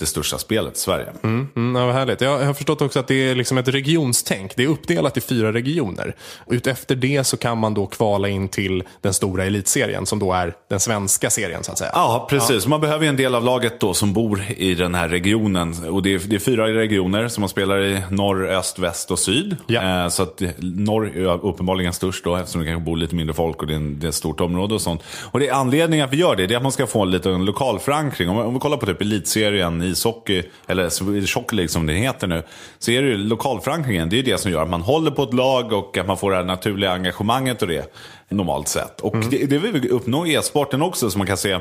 det 0.00 0.06
största 0.06 0.38
spelet 0.38 0.76
i 0.76 0.78
Sverige. 0.78 1.06
Mm, 1.22 1.76
ja, 1.76 1.86
vad 1.86 1.94
härligt. 1.94 2.20
Jag 2.20 2.38
har 2.38 2.54
förstått 2.54 2.82
också 2.82 3.00
att 3.00 3.08
det 3.08 3.30
är 3.30 3.34
liksom 3.34 3.58
ett 3.58 3.68
regionstänk. 3.68 4.56
Det 4.56 4.64
är 4.64 4.68
uppdelat 4.68 5.16
i 5.16 5.20
fyra 5.20 5.52
regioner. 5.52 6.14
Utefter 6.46 6.96
det 6.96 7.24
så 7.24 7.36
kan 7.36 7.58
man 7.58 7.74
då 7.74 7.86
kvala 7.86 8.28
in 8.28 8.48
till 8.48 8.82
den 9.00 9.14
stora 9.14 9.44
elitserien 9.44 10.06
som 10.06 10.18
då 10.18 10.32
är 10.32 10.54
den 10.70 10.80
svenska 10.80 11.30
serien 11.30 11.64
så 11.64 11.72
att 11.72 11.78
säga. 11.78 11.90
Ja, 11.94 12.26
precis. 12.30 12.66
Man 12.66 12.80
behöver 12.80 13.04
ju 13.04 13.08
en 13.08 13.16
del 13.16 13.34
av 13.34 13.44
laget 13.44 13.80
då 13.80 13.94
som 13.94 14.12
bor 14.12 14.44
i 14.56 14.74
den 14.74 14.94
här 14.94 15.08
regionen. 15.08 15.88
Och 15.88 16.02
det 16.02 16.14
är, 16.14 16.18
det 16.18 16.36
är 16.36 16.40
fyra 16.40 16.68
regioner 16.68 17.28
som 17.28 17.40
man 17.40 17.48
spelar 17.48 17.80
i 17.80 18.02
norr, 18.08 18.48
öst, 18.48 18.78
väst 18.78 19.10
och 19.10 19.18
syd. 19.18 19.56
Ja. 19.66 20.04
Eh, 20.04 20.08
så 20.08 20.22
att 20.22 20.42
norr 20.58 21.16
är 21.16 21.46
uppenbarligen 21.46 21.92
störst 21.92 22.24
då 22.24 22.36
eftersom 22.36 22.60
det 22.60 22.66
kanske 22.66 22.84
bor 22.84 22.96
lite 22.96 23.14
mindre 23.14 23.34
folk 23.34 23.60
och 23.60 23.66
det 23.66 23.72
är, 23.72 23.76
en, 23.76 23.98
det 23.98 24.06
är 24.06 24.08
ett 24.08 24.14
stort 24.14 24.40
område 24.40 24.74
och 24.74 24.80
sånt. 24.80 25.02
Och 25.22 25.40
det 25.40 25.48
är 25.48 25.52
anledningen 25.52 26.04
att 26.04 26.12
vi 26.12 26.16
gör 26.16 26.36
det, 26.36 26.46
det 26.46 26.54
är 26.54 26.56
att 26.56 26.62
man 26.62 26.72
ska 26.72 26.86
få 26.86 27.02
en 27.02 27.10
liten 27.10 27.44
lokal 27.44 27.78
förankring. 27.78 28.28
Om, 28.28 28.38
om 28.38 28.54
vi 28.54 28.60
kollar 28.60 28.76
på 28.76 28.86
typ 28.86 29.00
elitserien, 29.00 29.89
ishockey, 29.90 30.42
eller 30.66 30.88
Swedish 30.88 31.36
Hockey 31.36 31.56
League 31.56 31.68
som 31.68 31.86
det 31.86 31.92
heter 31.92 32.26
nu. 32.26 32.42
Så 32.78 32.90
är 32.90 33.02
det 33.02 33.08
ju 33.08 33.16
lokalförankringen, 33.16 34.08
det 34.08 34.18
är 34.18 34.22
det 34.22 34.38
som 34.38 34.50
gör 34.50 34.62
att 34.62 34.70
man 34.70 34.82
håller 34.82 35.10
på 35.10 35.22
ett 35.22 35.34
lag 35.34 35.72
och 35.72 35.96
att 35.96 36.06
man 36.06 36.16
får 36.16 36.30
det 36.30 36.36
här 36.36 36.44
naturliga 36.44 36.92
engagemanget 36.92 37.62
och 37.62 37.68
det 37.68 37.92
normalt 38.28 38.68
sett. 38.68 39.00
Och 39.00 39.16
det, 39.16 39.50
det 39.50 39.58
vill 39.58 39.72
vi 39.72 39.88
uppnå 39.88 40.26
i 40.26 40.34
e-sporten 40.34 40.82
också, 40.82 41.10
så 41.10 41.18
man 41.18 41.26
kan 41.26 41.36
se 41.36 41.58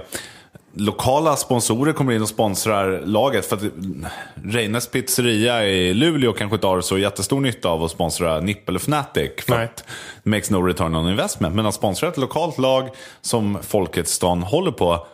lokala 0.74 1.36
sponsorer 1.36 1.94
kommer 1.94 2.14
in 2.14 2.22
och 2.22 2.30
sponsrar 2.30 3.02
laget. 3.06 3.46
För 3.46 3.56
att 3.56 3.64
Reines 4.44 4.88
pizzeria 4.88 5.66
i 5.66 5.94
Luleå 5.94 6.34
kanske 6.34 6.56
inte 6.56 6.68
har 6.68 6.82
så 6.82 6.98
jättestor 6.98 7.42
nytta 7.42 7.70
av 7.70 7.84
att 7.84 7.92
sponsra 7.92 8.40
NIP 8.40 8.70
eller 8.70 8.80
Fnatic. 8.80 9.32
För 9.38 9.56
Nej. 9.56 9.66
att 9.66 9.84
makes 10.24 10.50
no 10.50 10.58
return 10.58 10.96
on 10.96 11.10
investment. 11.10 11.56
Men 11.56 11.66
att 11.66 11.76
sponsra 11.76 12.10
ett 12.10 12.18
lokalt 12.18 12.58
lag 12.58 12.90
som 13.22 13.58
Folkets 13.62 14.12
stan 14.12 14.44
håller 14.44 14.72
på 14.72 15.08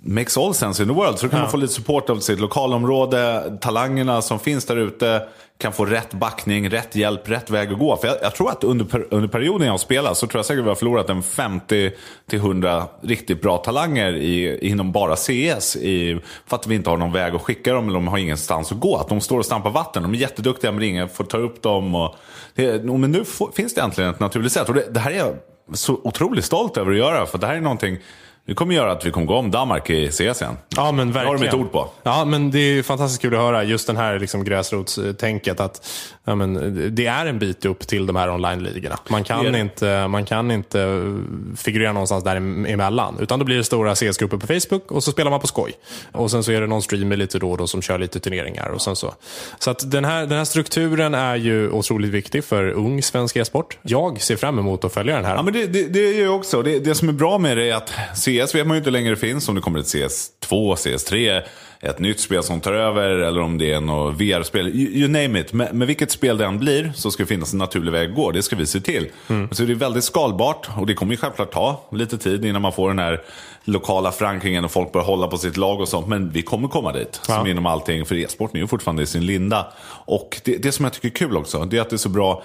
makes 0.00 0.36
all 0.36 0.54
sense 0.54 0.82
in 0.82 0.88
the 0.88 0.94
world. 0.94 1.18
Så 1.18 1.26
då 1.26 1.30
kan 1.30 1.40
man 1.40 1.50
få 1.50 1.56
lite 1.56 1.72
support 1.72 2.10
av 2.10 2.16
sitt 2.20 2.40
lokalområde. 2.40 3.52
Talangerna 3.60 4.22
som 4.22 4.38
finns 4.38 4.64
där 4.64 4.76
ute 4.76 5.28
kan 5.58 5.72
få 5.72 5.84
rätt 5.84 6.14
backning, 6.14 6.70
rätt 6.70 6.96
hjälp, 6.96 7.28
rätt 7.28 7.50
väg 7.50 7.72
att 7.72 7.78
gå. 7.78 7.96
För 7.96 8.08
jag, 8.08 8.16
jag 8.22 8.34
tror 8.34 8.50
att 8.50 8.64
under, 8.64 8.84
per, 8.84 9.06
under 9.10 9.28
perioden 9.28 9.66
jag 9.66 9.80
spelar 9.80 10.14
så 10.14 10.26
tror 10.26 10.38
jag 10.38 10.46
säkert 10.46 10.64
vi 10.64 10.68
har 10.68 10.74
förlorat 10.74 11.10
en 11.10 11.22
50-100 11.22 12.84
riktigt 13.00 13.42
bra 13.42 13.56
talanger 13.56 14.16
i, 14.16 14.58
inom 14.68 14.92
bara 14.92 15.16
CS. 15.16 15.76
I, 15.76 16.20
för 16.46 16.56
att 16.56 16.66
vi 16.66 16.74
inte 16.74 16.90
har 16.90 16.96
någon 16.96 17.12
väg 17.12 17.34
att 17.34 17.42
skicka 17.42 17.72
dem 17.72 17.84
eller 17.84 17.94
de 17.94 18.08
har 18.08 18.18
ingenstans 18.18 18.72
att 18.72 18.80
gå. 18.80 18.96
Att 18.96 19.08
de 19.08 19.20
står 19.20 19.38
och 19.38 19.46
stampar 19.46 19.70
vatten. 19.70 20.02
De 20.02 20.14
är 20.14 20.18
jätteduktiga 20.18 20.72
med 20.72 20.82
ingen 20.82 21.08
får 21.08 21.24
ta 21.24 21.38
upp 21.38 21.62
dem. 21.62 21.94
Och 21.94 22.14
det, 22.54 22.84
men 22.84 23.12
nu 23.12 23.24
får, 23.24 23.50
finns 23.52 23.74
det 23.74 23.80
äntligen 23.80 24.10
ett 24.10 24.20
naturligt 24.20 24.52
sätt. 24.52 24.68
Och 24.68 24.74
det, 24.74 24.86
det 24.90 25.00
här 25.00 25.10
är 25.10 25.18
jag 25.18 25.34
så 25.74 26.00
otroligt 26.04 26.44
stolt 26.44 26.76
över 26.76 26.92
att 26.92 26.98
göra. 26.98 27.26
För 27.26 27.38
det 27.38 27.46
här 27.46 27.54
är 27.54 27.60
någonting 27.60 27.98
det 28.46 28.54
kommer 28.54 28.74
göra 28.74 28.92
att 28.92 29.06
vi 29.06 29.10
kommer 29.10 29.26
gå 29.26 29.36
om 29.36 29.50
Danmark 29.50 29.90
i 29.90 30.08
CS 30.10 30.20
igen. 30.20 30.56
Ja, 30.76 30.92
men 30.92 31.12
Det 31.12 31.18
har 31.18 31.24
verkligen. 31.26 31.40
de 31.40 31.48
ett 31.48 31.54
ord 31.66 31.72
på. 31.72 31.88
Ja, 32.02 32.24
men 32.24 32.50
det 32.50 32.58
är 32.58 32.82
fantastiskt 32.82 33.22
kul 33.22 33.34
att 33.34 33.40
höra 33.40 33.64
just 33.64 33.86
den 33.86 33.96
här 33.96 34.18
liksom 34.18 34.44
gräsrotstänket. 34.44 35.60
Att, 35.60 35.88
ja, 36.26 36.34
men, 36.34 36.76
det 36.94 37.06
är 37.06 37.26
en 37.26 37.38
bit 37.38 37.64
upp 37.64 37.86
till 37.86 38.06
de 38.06 38.16
här 38.16 38.30
online-ligorna. 38.30 38.98
Man, 39.08 39.24
kan 39.24 39.54
inte, 39.54 40.08
man 40.08 40.24
kan 40.24 40.50
inte 40.50 40.80
eh, 40.80 41.56
figurera 41.56 41.92
någonstans 41.92 42.24
däremellan. 42.24 43.16
Utan 43.20 43.38
då 43.38 43.44
blir 43.44 43.56
det 43.56 43.64
stora 43.64 43.94
CS-grupper 43.94 44.36
på 44.36 44.46
Facebook 44.46 44.92
och 44.92 45.04
så 45.04 45.12
spelar 45.12 45.30
man 45.30 45.40
på 45.40 45.46
skoj. 45.46 45.72
Och 46.12 46.30
sen 46.30 46.42
så 46.42 46.52
är 46.52 46.60
det 46.60 46.66
någon 46.66 46.82
streamer 46.82 47.16
lite 47.16 47.38
då 47.38 47.50
och 47.50 47.58
då 47.58 47.66
som 47.66 47.82
kör 47.82 47.98
lite 47.98 48.20
turneringar. 48.20 48.68
Och 48.68 48.82
sen 48.82 48.96
så 48.96 49.14
så 49.58 49.70
att 49.70 49.90
den, 49.90 50.04
här, 50.04 50.26
den 50.26 50.38
här 50.38 50.44
strukturen 50.44 51.14
är 51.14 51.36
ju 51.36 51.70
otroligt 51.70 52.10
viktig 52.10 52.44
för 52.44 52.70
ung 52.70 53.02
svensk 53.02 53.36
e-sport. 53.36 53.78
Jag 53.82 54.20
ser 54.20 54.36
fram 54.36 54.58
emot 54.58 54.84
att 54.84 54.92
följa 54.92 55.16
den 55.16 55.24
här. 55.24 55.34
Ja, 55.34 55.42
men 55.42 55.52
det, 55.52 55.66
det, 55.66 55.88
det 55.88 56.00
är 56.00 56.14
ju 56.14 56.28
också, 56.28 56.62
det, 56.62 56.78
det 56.78 56.94
som 56.94 57.08
är 57.08 57.12
bra 57.12 57.38
med 57.38 57.56
det 57.56 57.70
är 57.70 57.74
att 57.74 57.92
CS 58.14 58.54
vet 58.54 58.66
man 58.66 58.76
ju 58.76 58.78
inte 58.78 58.90
längre 58.90 59.16
finns. 59.16 59.48
Om 59.48 59.54
det 59.54 59.60
kommer 59.60 59.78
ett 59.78 59.86
CS2, 59.86 60.74
CS3, 60.74 61.42
ett 61.80 61.98
nytt 61.98 62.20
spel 62.20 62.42
som 62.42 62.60
tar 62.60 62.72
över 62.72 63.08
eller 63.08 63.40
om 63.40 63.58
det 63.58 63.72
är 63.72 63.80
något 63.80 64.14
VR-spel. 64.20 64.68
You, 64.68 64.90
you 64.90 65.08
name 65.08 65.40
it. 65.40 65.52
Med, 65.52 65.74
med 65.74 65.86
vilket 65.86 66.10
spel 66.10 66.38
det 66.38 66.44
än 66.46 66.58
blir 66.58 66.92
så 66.94 67.10
ska 67.10 67.22
det 67.22 67.26
finnas 67.26 67.52
en 67.52 67.58
naturlig 67.58 67.92
väg 67.92 68.08
att 68.10 68.16
gå. 68.16 68.30
Det 68.30 68.42
ska 68.42 68.56
vi 68.56 68.66
se 68.66 68.80
till. 68.80 69.08
Så 69.52 69.62
det 69.62 69.72
är 69.72 69.74
väldigt 69.74 70.04
skalbart 70.04 70.68
och 70.78 70.86
det 70.86 70.94
kommer 70.94 71.12
ju 71.12 71.16
självklart 71.16 71.52
ta 71.52 71.80
lite 71.92 72.18
tid 72.18 72.44
innan 72.44 72.62
man 72.62 72.72
får 72.72 72.88
den 72.88 72.98
här 72.98 73.22
lokala 73.64 74.12
förankringen 74.12 74.64
och 74.64 74.70
folk 74.70 74.92
börjar 74.92 75.04
hålla 75.06 75.26
på 75.26 75.38
sitt 75.38 75.56
lag 75.56 75.80
och 75.80 75.88
sånt. 75.88 76.08
Men 76.08 76.30
vi 76.30 76.42
kommer 76.42 76.68
komma 76.68 76.92
dit. 76.92 77.20
Ja. 77.28 77.36
Som 77.38 77.46
inom 77.46 77.66
allting. 77.66 78.06
För 78.06 78.14
e-sporten 78.14 78.56
är 78.56 78.60
ju 78.60 78.66
fortfarande 78.66 79.02
i 79.02 79.06
sin 79.06 79.26
linda. 79.26 79.66
Och 79.88 80.40
det, 80.44 80.56
det 80.56 80.72
som 80.72 80.84
jag 80.84 80.92
tycker 80.92 81.08
är 81.08 81.12
kul 81.12 81.36
också, 81.36 81.64
det 81.64 81.76
är 81.76 81.80
att 81.80 81.90
det 81.90 81.96
är 81.96 81.98
så 81.98 82.08
bra 82.08 82.42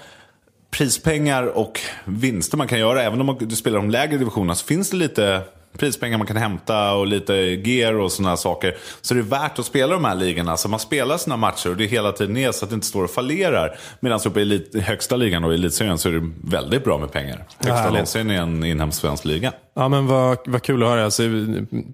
prispengar 0.70 1.42
och 1.58 1.80
vinster 2.04 2.56
man 2.56 2.68
kan 2.68 2.78
göra. 2.78 3.02
Även 3.02 3.20
om 3.20 3.26
man- 3.26 3.36
du 3.40 3.56
spelar 3.56 3.76
de 3.78 3.90
lägre 3.90 4.18
divisionerna 4.18 4.54
så 4.54 4.66
finns 4.66 4.90
det 4.90 4.96
lite 4.96 5.40
prispengar 5.78 6.18
man 6.18 6.26
kan 6.26 6.36
hämta 6.36 6.92
och 6.94 7.06
lite 7.06 7.34
gear 7.34 7.94
och 7.94 8.12
sådana 8.12 8.36
saker. 8.36 8.76
Så 9.00 9.14
det 9.14 9.20
är 9.20 9.24
värt 9.24 9.58
att 9.58 9.66
spela 9.66 9.92
de 9.92 10.04
här 10.04 10.14
ligorna. 10.14 10.56
Så 10.56 10.68
man 10.68 10.80
spelar 10.80 11.18
sina 11.18 11.36
matcher 11.36 11.70
och 11.70 11.76
det 11.76 11.84
är 11.84 11.88
hela 11.88 12.12
tiden 12.12 12.34
ner 12.34 12.52
så 12.52 12.64
att 12.64 12.70
det 12.70 12.74
inte 12.74 12.86
står 12.86 13.04
och 13.04 13.10
fallerar. 13.10 13.78
Medan 14.00 14.20
uppe 14.26 14.40
i 14.40 14.42
elit, 14.42 14.74
högsta 14.82 15.16
ligan 15.16 15.44
och 15.44 15.52
i 15.52 15.54
elitserien 15.54 15.98
så 15.98 16.08
är 16.08 16.12
det 16.12 16.30
väldigt 16.44 16.84
bra 16.84 16.98
med 16.98 17.12
pengar. 17.12 17.44
Högsta 17.58 17.90
någonsin 17.90 18.30
i 18.30 18.34
en 18.34 18.64
inhemsk 18.64 19.00
svensk 19.00 19.24
liga. 19.24 19.52
Ja, 19.74 19.88
men 19.88 20.06
vad, 20.06 20.38
vad 20.46 20.62
kul 20.62 20.82
att 20.82 20.88
höra. 20.88 21.04
Alltså, 21.04 21.22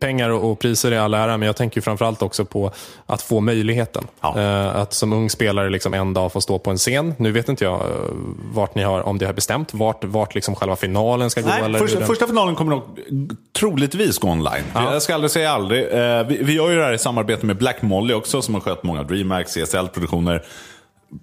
pengar 0.00 0.30
och, 0.30 0.58
priser 0.58 0.92
är 0.92 0.98
all 1.00 1.14
ära, 1.14 1.36
men 1.36 1.46
jag 1.46 1.56
tänker 1.56 1.80
framförallt 1.80 2.22
också 2.22 2.44
på 2.44 2.72
att 3.06 3.22
få 3.22 3.40
möjligheten. 3.40 4.06
Ja. 4.20 4.40
Eh, 4.40 4.76
att 4.76 4.92
som 4.92 5.12
ung 5.12 5.30
spelare 5.30 5.70
liksom 5.70 5.94
en 5.94 6.14
dag 6.14 6.32
få 6.32 6.40
stå 6.40 6.58
på 6.58 6.70
en 6.70 6.76
scen. 6.76 7.14
Nu 7.18 7.32
vet 7.32 7.48
inte 7.48 7.64
jag 7.64 7.80
eh, 7.80 7.86
vart 8.52 8.74
ni 8.74 8.82
har, 8.82 9.00
om 9.00 9.18
det 9.18 9.26
har 9.26 9.32
bestämt, 9.32 9.74
vart, 9.74 10.04
vart 10.04 10.34
liksom 10.34 10.54
själva 10.54 10.76
finalen 10.76 11.30
ska 11.30 11.40
gå. 11.40 11.48
Nej, 11.48 11.62
eller 11.62 11.78
första, 11.78 11.98
den- 11.98 12.08
första 12.08 12.26
finalen 12.26 12.54
kommer 12.54 12.70
nog 12.70 12.82
troligtvis 13.58 14.18
gå 14.18 14.28
online. 14.28 14.64
Jag 14.74 15.02
ska 15.02 15.14
aldrig 15.14 15.30
säga 15.30 15.50
aldrig. 15.50 15.92
Eh, 15.92 16.26
vi, 16.26 16.42
vi 16.42 16.52
gör 16.52 16.70
ju 16.70 16.76
det 16.76 16.84
här 16.84 16.92
i 16.92 16.98
samarbete 16.98 17.46
med 17.46 17.56
Black 17.56 17.82
Molly 17.82 18.14
också, 18.14 18.42
som 18.42 18.54
har 18.54 18.60
skött 18.60 18.82
många 18.82 19.02
DreamHack, 19.02 19.46
CSL-produktioner. 19.46 20.42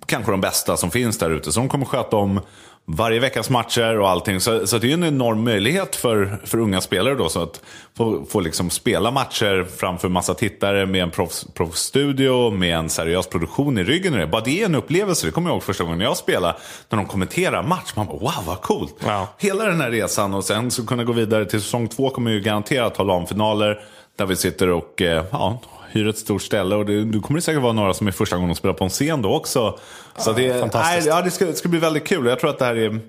Kanske 0.05 0.31
de 0.31 0.41
bästa 0.41 0.77
som 0.77 0.91
finns 0.91 1.17
där 1.17 1.29
ute. 1.29 1.51
Så 1.51 1.59
de 1.59 1.69
kommer 1.69 1.85
sköta 1.85 2.15
om 2.15 2.39
varje 2.87 3.19
veckas 3.19 3.49
matcher 3.49 3.99
och 3.99 4.09
allting. 4.09 4.39
Så, 4.39 4.67
så 4.67 4.77
det 4.77 4.89
är 4.89 4.93
en 4.93 5.03
enorm 5.03 5.43
möjlighet 5.43 5.95
för, 5.95 6.41
för 6.43 6.57
unga 6.57 6.81
spelare 6.81 7.15
då. 7.15 7.29
Så 7.29 7.43
att 7.43 7.61
få, 7.97 8.25
få 8.29 8.39
liksom 8.39 8.69
spela 8.69 9.11
matcher 9.11 9.67
framför 9.77 10.09
massa 10.09 10.33
tittare 10.33 10.85
med 10.85 11.03
en 11.03 11.11
proffs- 11.11 11.51
proffsstudio, 11.53 12.51
med 12.51 12.77
en 12.77 12.89
seriös 12.89 13.27
produktion 13.27 13.77
i 13.77 13.83
ryggen. 13.83 14.29
Bara 14.31 14.41
det 14.41 14.61
är 14.61 14.65
en 14.65 14.75
upplevelse. 14.75 15.27
Det 15.27 15.31
kommer 15.31 15.49
jag 15.49 15.55
ihåg 15.55 15.63
första 15.63 15.83
gången 15.83 15.99
jag 15.99 16.17
spelade. 16.17 16.57
När 16.89 16.97
de 16.97 17.05
kommenterar 17.05 17.63
match. 17.63 17.93
Man 17.95 18.05
bara, 18.05 18.17
wow 18.17 18.45
vad 18.45 18.61
coolt. 18.61 18.95
Ja. 19.05 19.27
Hela 19.37 19.65
den 19.65 19.81
här 19.81 19.91
resan 19.91 20.33
och 20.33 20.43
sen 20.43 20.71
så 20.71 20.85
kunna 20.85 21.03
gå 21.03 21.13
vidare 21.13 21.45
till 21.45 21.61
säsong 21.61 21.87
två 21.87 22.09
kommer 22.09 22.31
ju 22.31 22.41
garanterat 22.41 22.97
ha 22.97 23.05
LAN-finaler. 23.05 23.79
Där 24.17 24.25
vi 24.25 24.35
sitter 24.35 24.69
och 24.69 25.01
eh, 25.01 25.25
ja, 25.31 25.59
hyr 25.95 26.07
ett 26.07 26.17
stort 26.17 26.41
ställe. 26.41 26.75
Och 26.75 26.85
det, 26.85 27.05
det 27.05 27.19
kommer 27.19 27.37
det 27.37 27.41
säkert 27.41 27.61
vara 27.61 27.73
några 27.73 27.93
som 27.93 28.07
är 28.07 28.11
första 28.11 28.35
gången 28.35 28.49
de 28.49 28.55
spelar 28.55 28.73
på 28.73 28.83
en 28.83 28.89
scen 28.89 29.21
då 29.21 29.33
också. 29.35 29.79
Så 30.17 30.31
det, 30.31 30.73
nej, 30.73 31.03
ja, 31.05 31.21
det, 31.21 31.31
ska, 31.31 31.45
det 31.45 31.53
ska 31.53 31.69
bli 31.69 31.79
väldigt 31.79 32.07
kul. 32.07 32.25
Jag 32.25 32.39
tror 32.39 32.49
att 32.49 32.59
det 32.59 32.65
här 32.65 32.75
är 32.75 32.99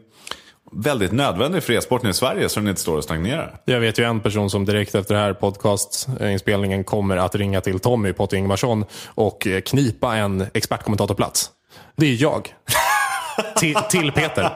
väldigt 0.73 1.13
nödvändigt 1.13 1.65
för 1.65 1.73
e-sporten 1.73 2.11
i 2.11 2.15
Sverige 2.15 2.49
så 2.49 2.61
den 2.61 2.69
inte 2.69 2.81
står 2.81 2.97
och 2.97 3.05
stagnerar. 3.05 3.61
Jag 3.65 3.81
vet 3.81 3.99
ju 3.99 4.05
en 4.05 4.21
person 4.21 4.51
som 4.51 4.65
direkt 4.65 4.95
efter 4.95 5.15
den 5.15 5.25
här 5.25 5.33
podcastinspelningen 5.33 6.85
kommer 6.85 7.17
att 7.17 7.35
ringa 7.35 7.61
till 7.61 7.79
Tommy 7.79 8.13
Potte 8.13 8.37
Ingvarsson 8.37 8.85
och 9.07 9.47
knipa 9.65 10.17
en 10.17 10.47
expertkommentatorplats. 10.55 11.51
Det 11.97 12.07
är 12.07 12.23
jag. 12.23 12.55
Till, 13.57 13.75
till 13.91 14.13
Peter. 14.13 14.51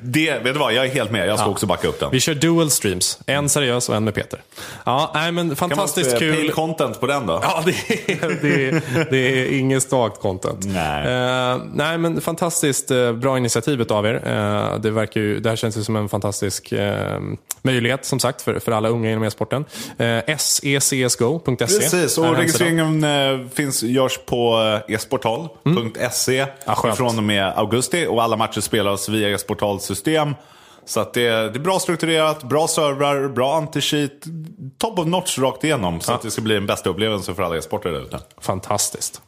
Det, 0.00 0.30
vet 0.30 0.44
du 0.44 0.52
vad, 0.52 0.72
jag 0.72 0.84
är 0.86 0.90
helt 0.90 1.10
med. 1.10 1.28
Jag 1.28 1.38
ska 1.38 1.48
också 1.48 1.66
backa 1.66 1.88
upp 1.88 2.00
den. 2.00 2.10
Vi 2.10 2.20
kör 2.20 2.34
dual 2.34 2.70
streams. 2.70 3.18
En 3.26 3.48
seriös 3.48 3.88
och 3.88 3.96
en 3.96 4.04
med 4.04 4.14
Peter. 4.14 4.40
Ja, 4.84 5.10
nej, 5.14 5.32
men 5.32 5.42
Kan 5.42 5.48
man 5.48 5.56
fantastiskt 5.56 6.18
kul. 6.18 6.50
content 6.52 7.00
på 7.00 7.06
den 7.06 7.26
då? 7.26 7.40
Ja, 7.42 7.62
det 7.64 7.70
är, 8.12 8.38
det 8.42 8.68
är, 8.68 9.10
det 9.10 9.18
är 9.18 9.58
inget 9.58 9.82
stakt 9.82 10.20
content. 10.20 10.64
Nej. 10.64 11.06
Eh, 11.06 11.58
nej, 11.74 11.98
men 11.98 12.20
fantastiskt 12.20 12.90
eh, 12.90 13.12
bra 13.12 13.38
initiativ 13.38 13.92
av 13.92 14.06
er. 14.06 14.14
Eh, 14.14 14.78
det, 14.80 14.90
verkar 14.90 15.20
ju, 15.20 15.40
det 15.40 15.48
här 15.48 15.56
känns 15.56 15.76
ju 15.78 15.84
som 15.84 15.96
en 15.96 16.08
fantastisk 16.08 16.72
möjlighet, 17.62 18.04
som 18.04 18.20
sagt, 18.20 18.42
för, 18.42 18.58
för 18.58 18.72
alla 18.72 18.88
unga 18.88 19.10
inom 19.10 19.24
e-sporten. 19.24 19.64
Secsgo.se 20.38 21.56
Precis, 21.66 22.18
är 22.18 22.28
och 22.30 22.36
registreringen 22.36 23.06
finns, 23.54 23.82
görs 23.82 24.18
på 24.26 24.78
esportal.se 24.88 26.46
Ja, 26.66 26.74
skönt. 26.74 26.96
från 26.96 27.18
och 27.18 27.24
med 27.24 27.52
augusti. 27.56 28.06
Och 28.10 28.22
alla 28.22 28.36
matcher 28.36 28.60
spelas 28.60 29.08
via 29.08 29.34
esportals 29.34 29.84
system. 29.84 30.34
Så 30.84 31.00
att 31.00 31.14
det, 31.14 31.28
det 31.28 31.58
är 31.58 31.58
bra 31.58 31.78
strukturerat, 31.78 32.42
bra 32.42 32.68
servrar, 32.68 33.28
bra 33.28 33.60
anti-cheat. 33.60 34.10
Top 34.78 34.98
of 34.98 35.06
notch 35.06 35.38
rakt 35.38 35.64
igenom. 35.64 36.00
Så 36.00 36.12
att 36.12 36.22
det 36.22 36.30
ska 36.30 36.42
bli 36.42 36.54
den 36.54 36.66
bästa 36.66 36.90
upplevelsen 36.90 37.34
för 37.34 37.42
alla 37.42 37.56
e-sportare 37.56 37.92
där 37.92 38.00
ute. 38.00 38.20
Fantastiskt. 38.40 39.22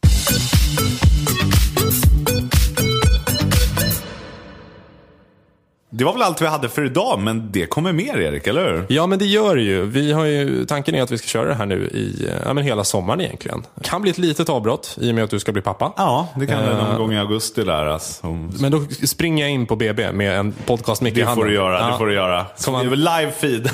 Det 5.94 6.04
var 6.04 6.12
väl 6.12 6.22
allt 6.22 6.42
vi 6.42 6.46
hade 6.46 6.68
för 6.68 6.84
idag, 6.84 7.20
men 7.20 7.48
det 7.52 7.66
kommer 7.66 7.92
mer 7.92 8.18
Erik, 8.20 8.46
eller 8.46 8.72
hur? 8.72 8.86
Ja, 8.88 9.06
men 9.06 9.18
det 9.18 9.24
gör 9.26 9.56
det 9.56 9.62
ju. 9.62 9.82
Vi 9.86 10.12
har 10.12 10.24
ju. 10.24 10.64
Tanken 10.66 10.94
är 10.94 11.02
att 11.02 11.10
vi 11.10 11.18
ska 11.18 11.26
köra 11.26 11.48
det 11.48 11.54
här 11.54 11.66
nu 11.66 11.86
i 11.86 12.26
eh, 12.28 12.34
ja, 12.46 12.52
men 12.54 12.64
hela 12.64 12.84
sommaren 12.84 13.20
egentligen. 13.20 13.62
Det 13.74 13.84
kan 13.84 14.02
bli 14.02 14.10
ett 14.10 14.18
litet 14.18 14.48
avbrott 14.48 14.96
i 15.00 15.10
och 15.10 15.14
med 15.14 15.24
att 15.24 15.30
du 15.30 15.40
ska 15.40 15.52
bli 15.52 15.62
pappa. 15.62 15.92
Ja, 15.96 16.28
det 16.36 16.46
kan 16.46 16.58
det 16.62 16.70
Eh, 16.70 16.88
någon 16.88 16.96
gång 16.98 17.12
i 17.12 17.18
augusti 17.18 17.64
där. 17.64 17.86
Alltså. 17.86 18.26
Men 18.60 18.70
då 18.72 18.80
springer 19.06 19.44
jag 19.44 19.50
in 19.52 19.66
på 19.66 19.76
BB 19.76 20.12
med 20.12 20.38
en 20.38 20.52
podcast 20.66 21.02
mick 21.02 21.16
i 21.16 21.20
Det 21.20 21.26
handen. 21.26 21.42
får 21.44 21.48
du 21.48 21.54
göra, 21.54 21.78
Ja. 21.78 21.86
det 21.92 21.98
får 21.98 22.06
du 22.06 22.14
göra. 22.14 22.46
Kom 22.64 22.74
an. 22.74 22.80
Det 22.80 22.86
är 22.86 22.90
väl 22.90 22.98
live 22.98 23.32
feed. 23.32 23.70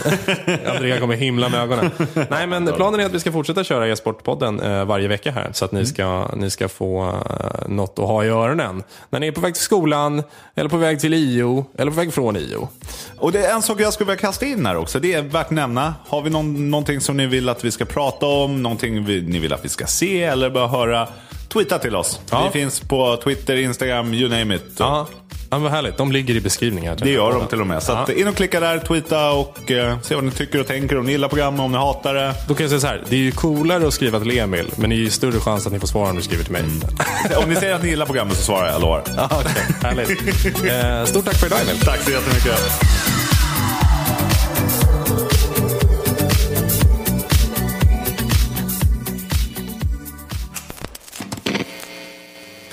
Andrea 0.76 1.00
kommer 1.00 1.14
himla 1.16 1.48
med 1.48 1.61
ögonen. 1.61 1.90
Nej, 2.31 2.46
men 2.46 2.66
planen 2.66 3.00
är 3.00 3.07
att 3.07 3.12
vi 3.14 3.20
ska 3.20 3.33
fortsätta 3.33 3.64
köra 3.64 3.88
e-sportpodden 3.88 4.61
eh, 4.61 4.85
varje 4.85 5.09
vecka 5.09 5.31
här. 5.31 5.50
Så 5.52 5.64
att 5.64 5.72
Mm. 5.72 5.83
ni 5.83 5.87
ska, 5.88 6.26
ni 6.37 6.50
ska 6.50 6.68
få 6.68 7.07
eh, 7.09 7.68
något 7.68 7.98
att 7.98 8.04
ha 8.04 8.24
i 8.24 8.28
öronen. 8.28 8.83
När 9.11 9.20
ni 9.20 9.26
är 9.26 9.33
på 9.33 9.40
väg 9.40 9.54
till 9.54 9.62
skolan, 9.64 10.22
eller 10.54 10.68
på 10.70 10.76
väg 10.76 11.00
till 11.00 11.14
IO, 11.14 11.64
eller 11.78 11.90
på 11.90 11.96
väg 11.96 12.07
från 12.12 12.36
IO. 12.36 12.68
Och 13.16 13.32
det 13.32 13.46
är 13.46 13.54
en 13.54 13.62
sak 13.62 13.80
jag 13.80 13.92
skulle 13.92 14.06
vilja 14.10 14.20
kasta 14.20 14.46
in 14.46 14.66
här 14.66 14.76
också. 14.76 15.00
Det 15.00 15.12
är 15.12 15.22
värt 15.22 15.46
att 15.46 15.50
nämna. 15.50 15.94
Har 16.06 16.22
vi 16.22 16.30
någon, 16.30 16.70
någonting 16.70 17.00
som 17.00 17.16
ni 17.16 17.26
vill 17.26 17.48
att 17.48 17.64
vi 17.64 17.70
ska 17.70 17.84
prata 17.84 18.26
om? 18.26 18.62
Någonting 18.62 19.04
vi, 19.04 19.22
ni 19.22 19.38
vill 19.38 19.52
att 19.52 19.64
vi 19.64 19.68
ska 19.68 19.86
se 19.86 20.22
eller 20.22 20.50
bara 20.50 20.68
höra? 20.68 21.08
Tweeta 21.48 21.78
till 21.78 21.96
oss. 21.96 22.20
Ja. 22.30 22.44
Vi 22.44 22.61
finns 22.61 22.80
på 22.80 23.16
Twitter, 23.24 23.56
Instagram, 23.56 24.14
you 24.14 24.28
name 24.30 24.54
it. 24.56 24.64
Ja, 24.78 25.06
ja 25.50 25.58
vad 25.58 25.70
härligt. 25.70 25.96
De 25.96 26.12
ligger 26.12 26.34
i 26.37 26.40
beskrivningen. 26.40 26.96
Det 27.00 27.11
gör 27.11 27.32
de 27.32 27.46
till 27.46 27.61
och 27.61 27.66
med. 27.66 27.82
Så 27.82 27.92
att 27.92 28.08
in 28.08 28.28
och 28.28 28.37
klicka 28.37 28.61
där, 28.61 28.78
tweeta 28.78 29.30
och 29.32 29.70
eh, 29.70 30.00
se 30.00 30.14
vad 30.14 30.24
ni 30.24 30.30
tycker 30.30 30.61
och 30.61 30.66
tänker. 30.66 30.98
Om 30.98 31.06
ni 31.06 31.12
gillar 31.12 31.28
programmet, 31.28 31.61
om 31.61 31.72
ni 31.72 31.78
hatar 31.78 32.14
det. 32.14 32.34
Då 32.48 32.54
kan 32.54 32.64
jag 32.64 32.70
säga 32.70 32.80
så 32.80 32.87
här, 32.87 33.02
det 33.08 33.16
är 33.16 33.20
ju 33.20 33.30
coolare 33.30 33.87
att 33.87 33.94
skriva 33.94 34.20
till 34.20 34.38
Emil, 34.38 34.70
men 34.76 34.90
det 34.90 34.96
är 34.96 34.98
ju 34.98 35.11
större 35.11 35.40
chans 35.40 35.66
att 35.66 35.72
ni 35.72 35.80
får 35.80 35.87
svara 35.87 36.11
om 36.11 36.16
ni 36.16 36.22
skriver 36.22 36.44
till 36.44 36.52
mig. 36.52 36.62
om 37.42 37.48
ni 37.48 37.56
säger 37.56 37.74
att 37.74 37.82
ni 37.82 37.88
gillar 37.88 38.06
programmet 38.06 38.37
så 38.37 38.42
svarar 38.42 38.70
jag, 38.72 38.80
lovar. 38.80 39.02
Ja, 39.16 39.28
okej. 39.32 39.76
Härligt. 39.82 40.08
Eh, 40.68 41.04
stort 41.04 41.24
tack 41.24 41.37
för 41.37 41.46
idag 41.46 41.58
Emil. 41.61 41.80
Tack 41.80 42.00
så 42.00 42.11
jättemycket. 42.11 42.61